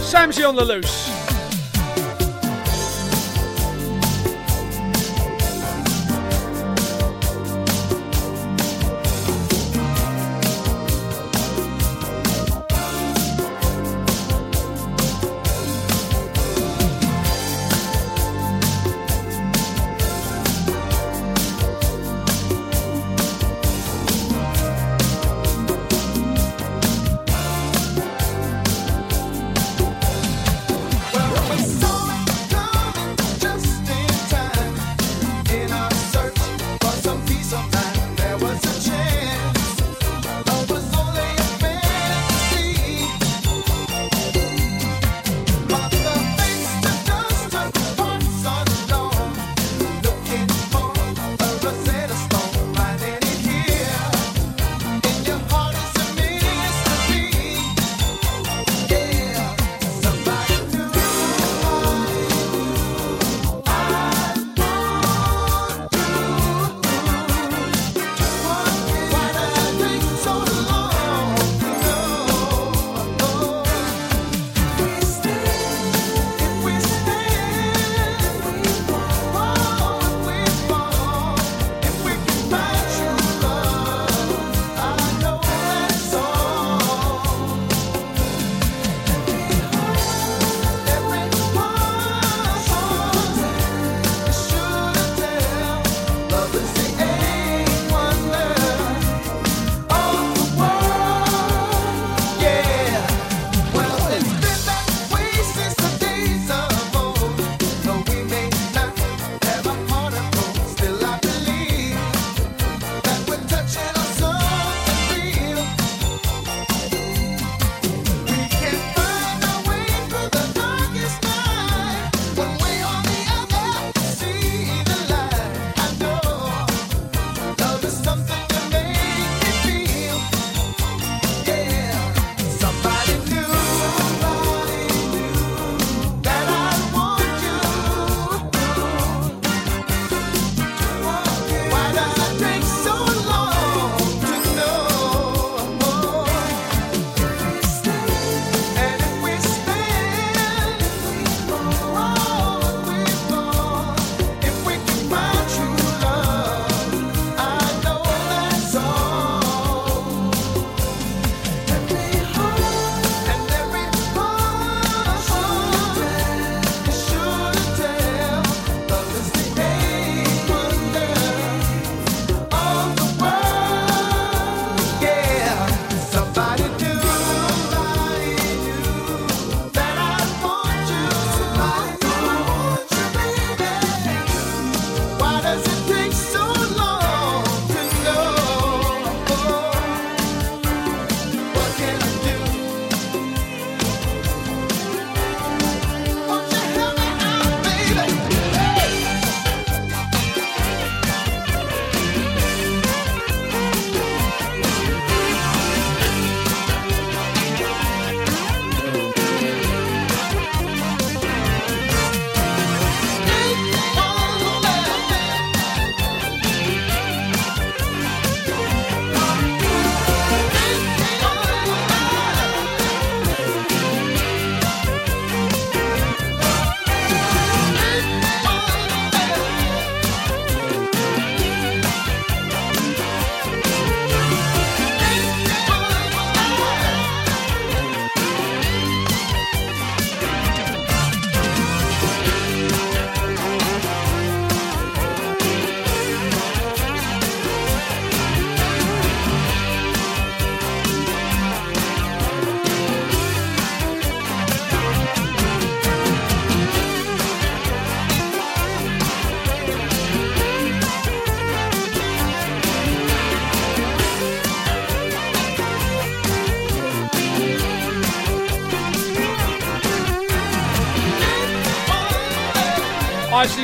[0.09, 1.08] Samsy on the loose.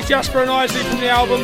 [0.08, 1.42] Jasper and Isley from the album.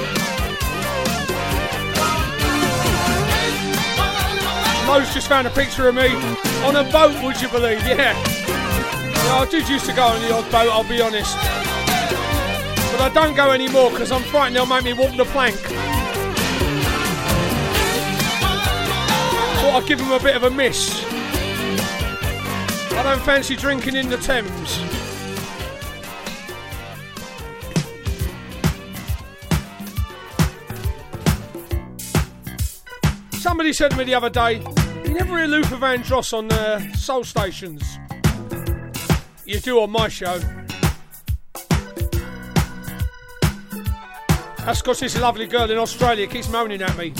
[4.85, 6.13] Mo's just found a picture of me
[6.63, 7.79] on a boat, would you believe?
[7.87, 8.13] Yeah.
[8.13, 11.35] yeah I did used to go on the odd boat, I'll be honest.
[12.91, 15.55] But I don't go anymore because I'm frightened they'll make me walk the plank.
[19.57, 21.03] Thought I'd give him a bit of a miss.
[22.93, 24.90] I don't fancy drinking in the Thames.
[33.61, 34.53] Somebody said to me the other day,
[35.05, 37.99] you never hear Luther Vandross on uh, Soul Stations.
[39.45, 40.39] You do on my show.
[44.65, 47.13] That's because this lovely girl in Australia keeps moaning at me.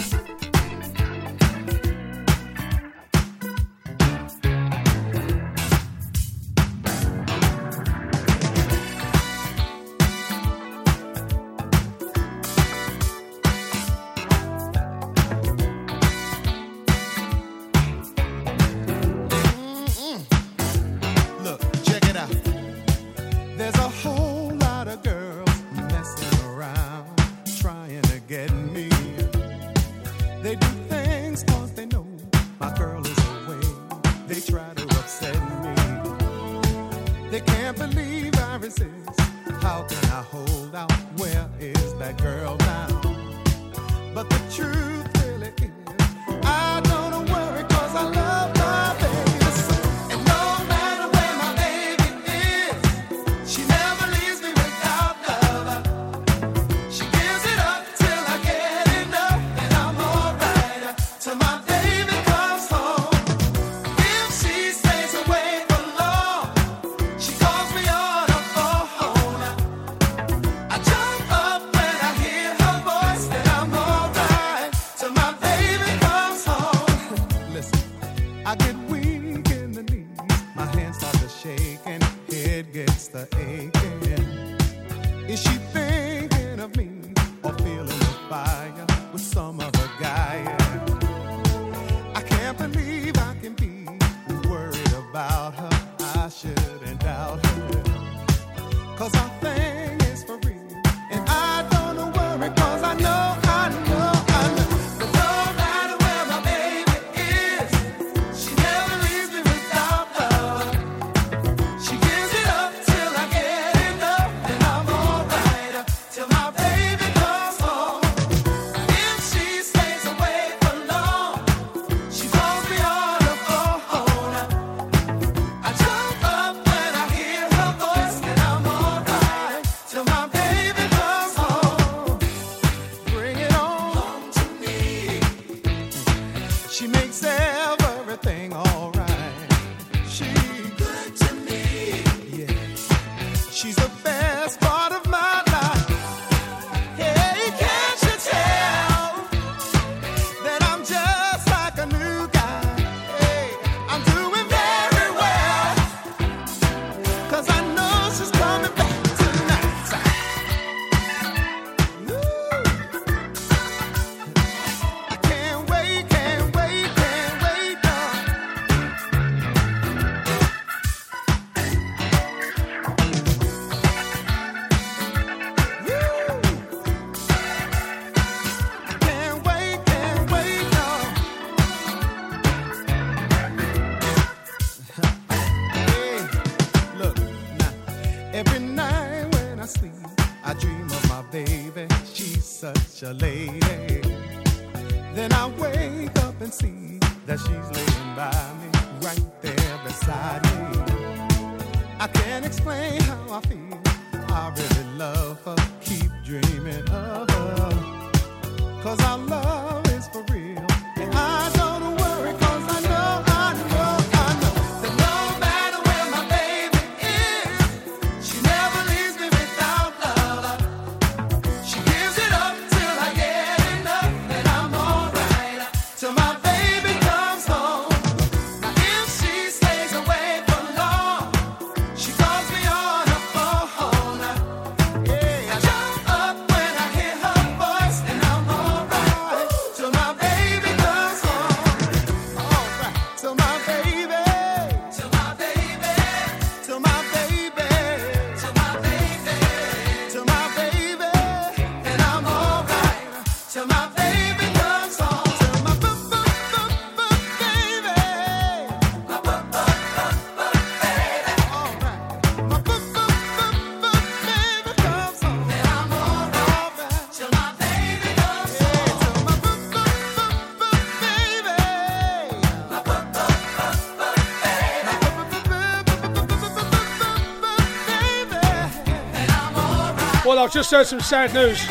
[280.51, 281.65] I've just heard some sad news.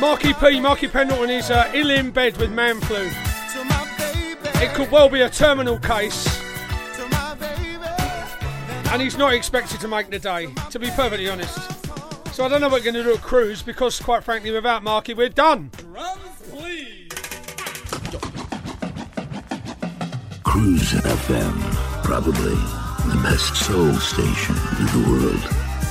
[0.00, 3.10] Marky P, Marky Pendleton is uh, ill in bed with man flu.
[4.54, 6.26] It could well be a terminal case.
[8.90, 11.54] And he's not expected to make the day, to be perfectly honest.
[12.34, 14.82] So I don't know what we're going to do at Cruise because, quite frankly, without
[14.82, 15.70] Marky, we're done.
[20.44, 22.02] Cruise FM.
[22.02, 22.54] Probably
[23.04, 25.61] the best soul station in the world.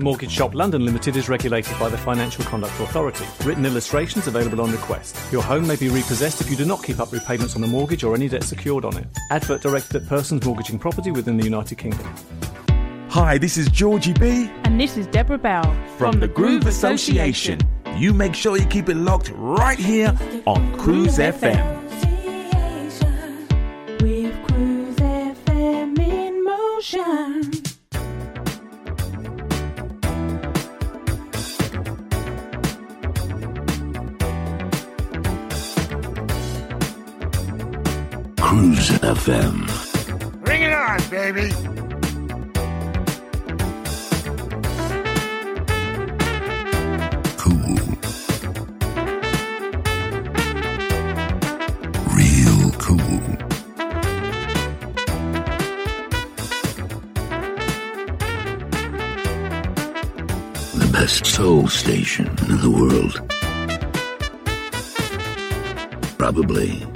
[0.00, 3.24] Mortgage Shop London Limited is regulated by the Financial Conduct Authority.
[3.44, 5.16] Written illustrations available on request.
[5.32, 8.04] Your home may be repossessed if you do not keep up repayments on the mortgage
[8.04, 9.06] or any debt secured on it.
[9.32, 12.06] Advert directed at persons mortgaging property within the United Kingdom.
[13.08, 17.58] Hi, this is Georgie B And this is Deborah Bell from, the Groove Association.
[17.96, 21.76] You make sure you keep it locked right here on Cruise FM.
[24.00, 27.27] With Cruise FM in motion.
[38.48, 39.68] Cruise FM.
[40.42, 41.50] Bring it on, baby.
[47.36, 47.76] Cool.
[52.16, 53.20] Real cool.
[60.72, 63.20] The best soul station in the world.
[66.16, 66.87] Probably.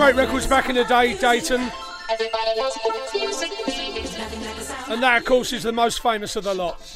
[0.00, 1.60] Great records back in the day, Dayton.
[4.88, 6.89] And that, of course, is the most famous of the lot.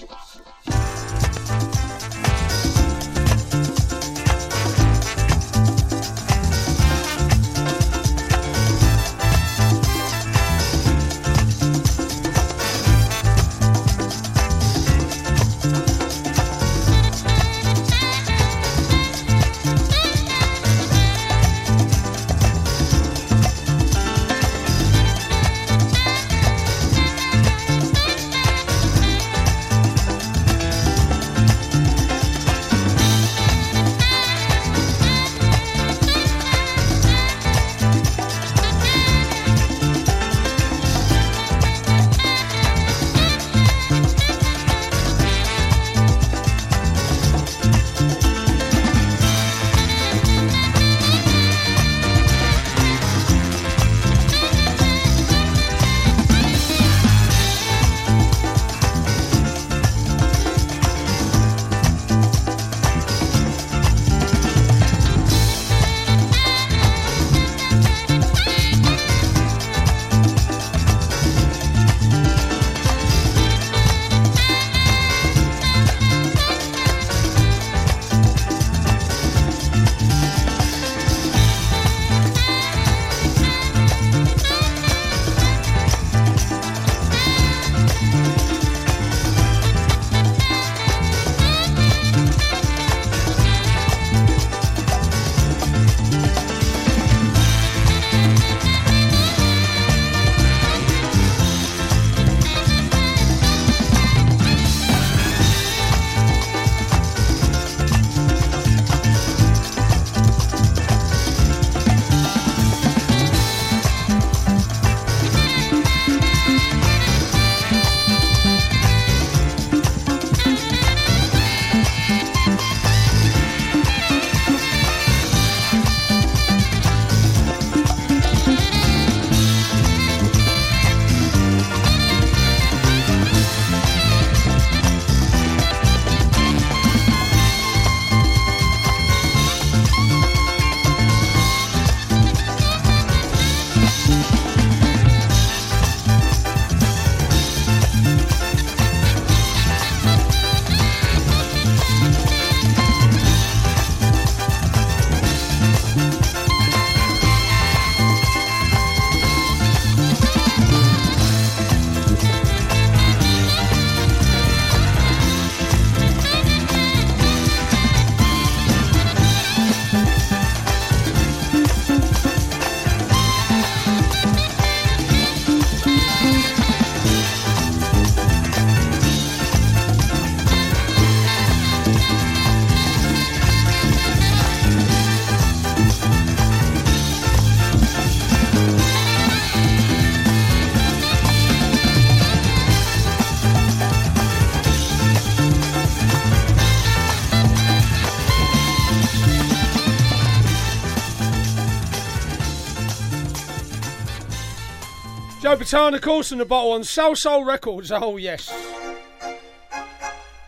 [205.75, 207.91] Course, in the bottle on Soul Soul Records.
[207.91, 208.49] Oh, yes.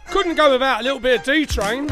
[0.07, 1.87] Couldn't go without a little bit of D Train.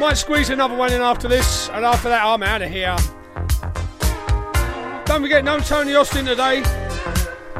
[0.00, 2.96] Might squeeze another one in after this, and after that, I'm out of here.
[5.04, 6.62] Don't forget, no Tony Austin today.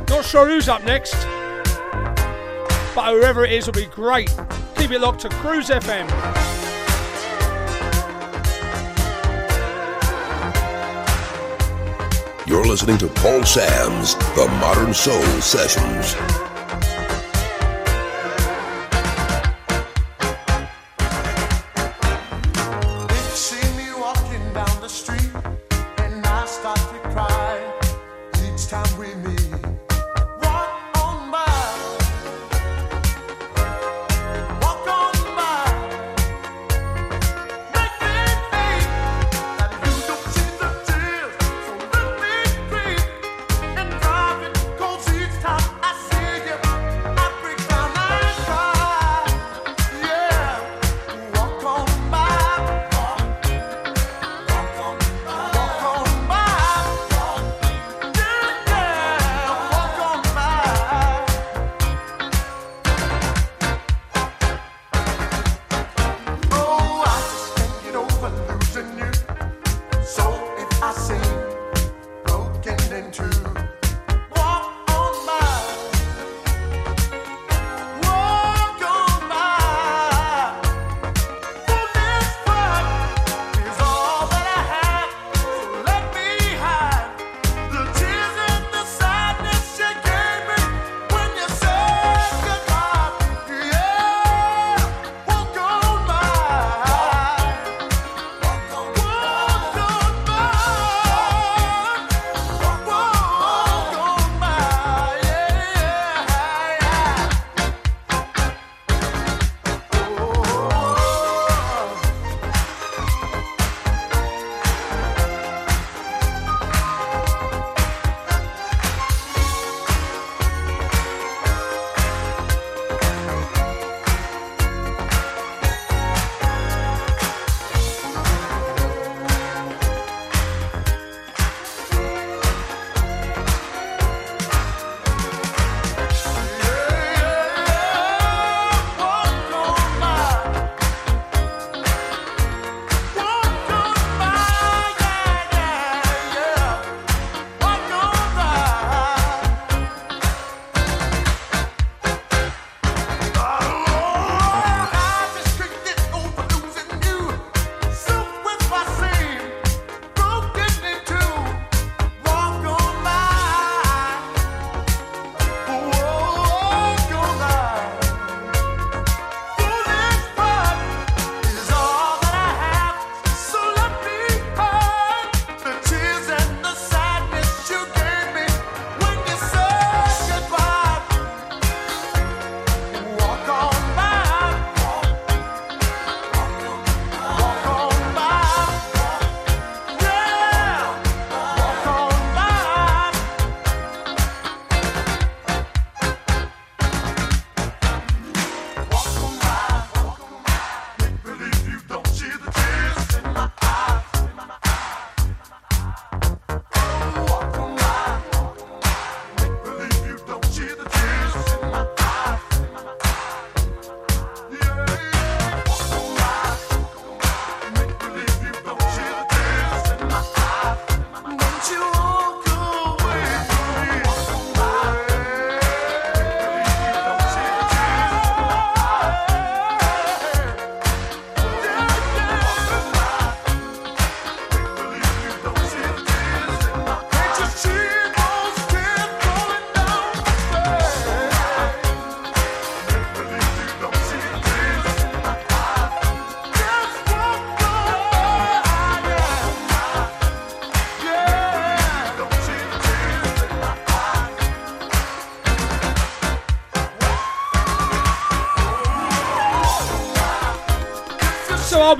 [0.08, 1.14] Not sure who's up next,
[2.92, 4.34] but whoever it is will be great.
[4.76, 6.33] Keep it locked to Cruise FM.
[12.74, 16.53] Listening to Paul Sams The Modern Soul Sessions.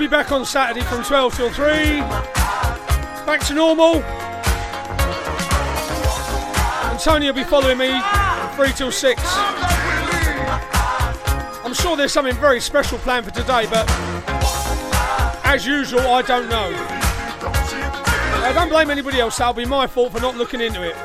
[0.05, 1.65] Be back on Saturday from 12 till 3.
[3.25, 4.03] Back to normal.
[6.83, 9.21] And Tony will be following me from 3 till 6.
[11.63, 13.89] I'm sure there's something very special planned for today, but
[15.43, 16.71] as usual, I don't know.
[18.43, 20.95] I don't blame anybody else, that'll be my fault for not looking into it.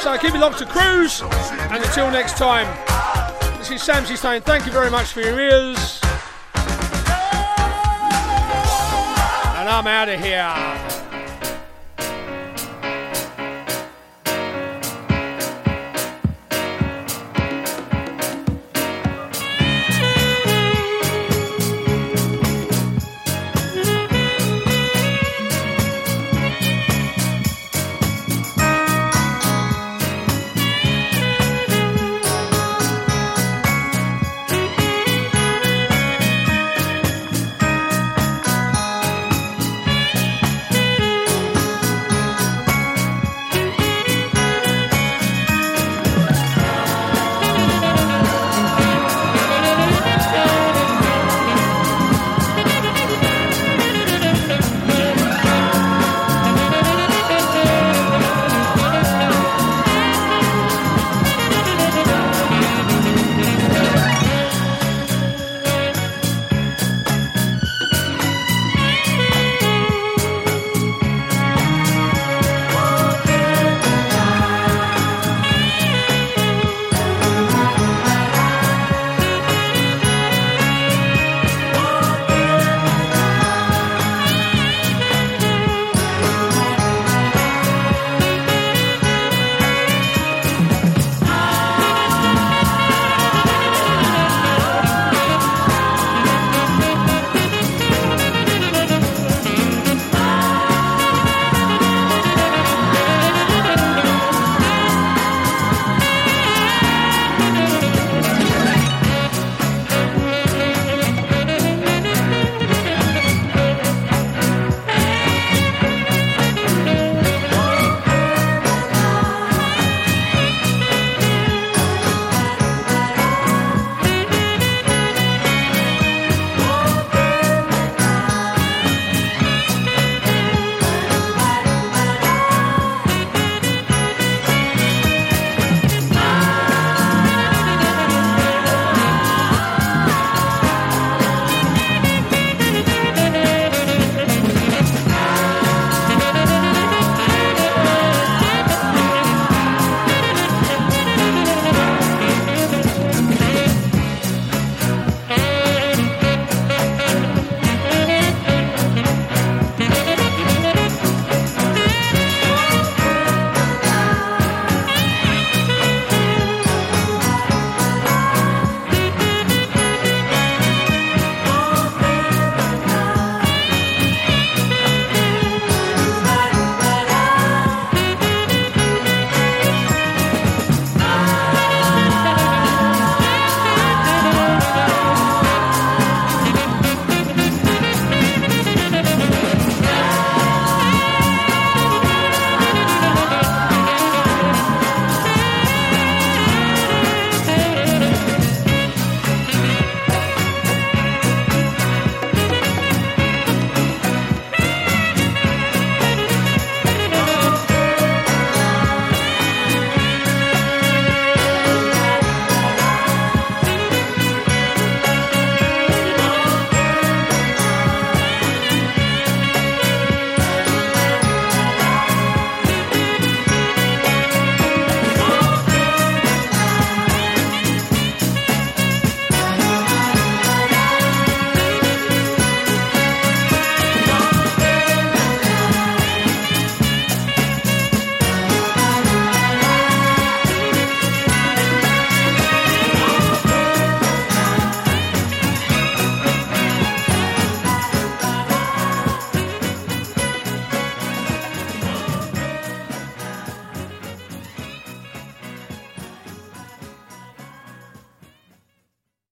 [0.00, 2.66] So keep it locked to cruise, and until next time,
[3.68, 6.00] this is Samsy saying thank you very much for your ears.
[9.56, 10.93] And I'm out of here.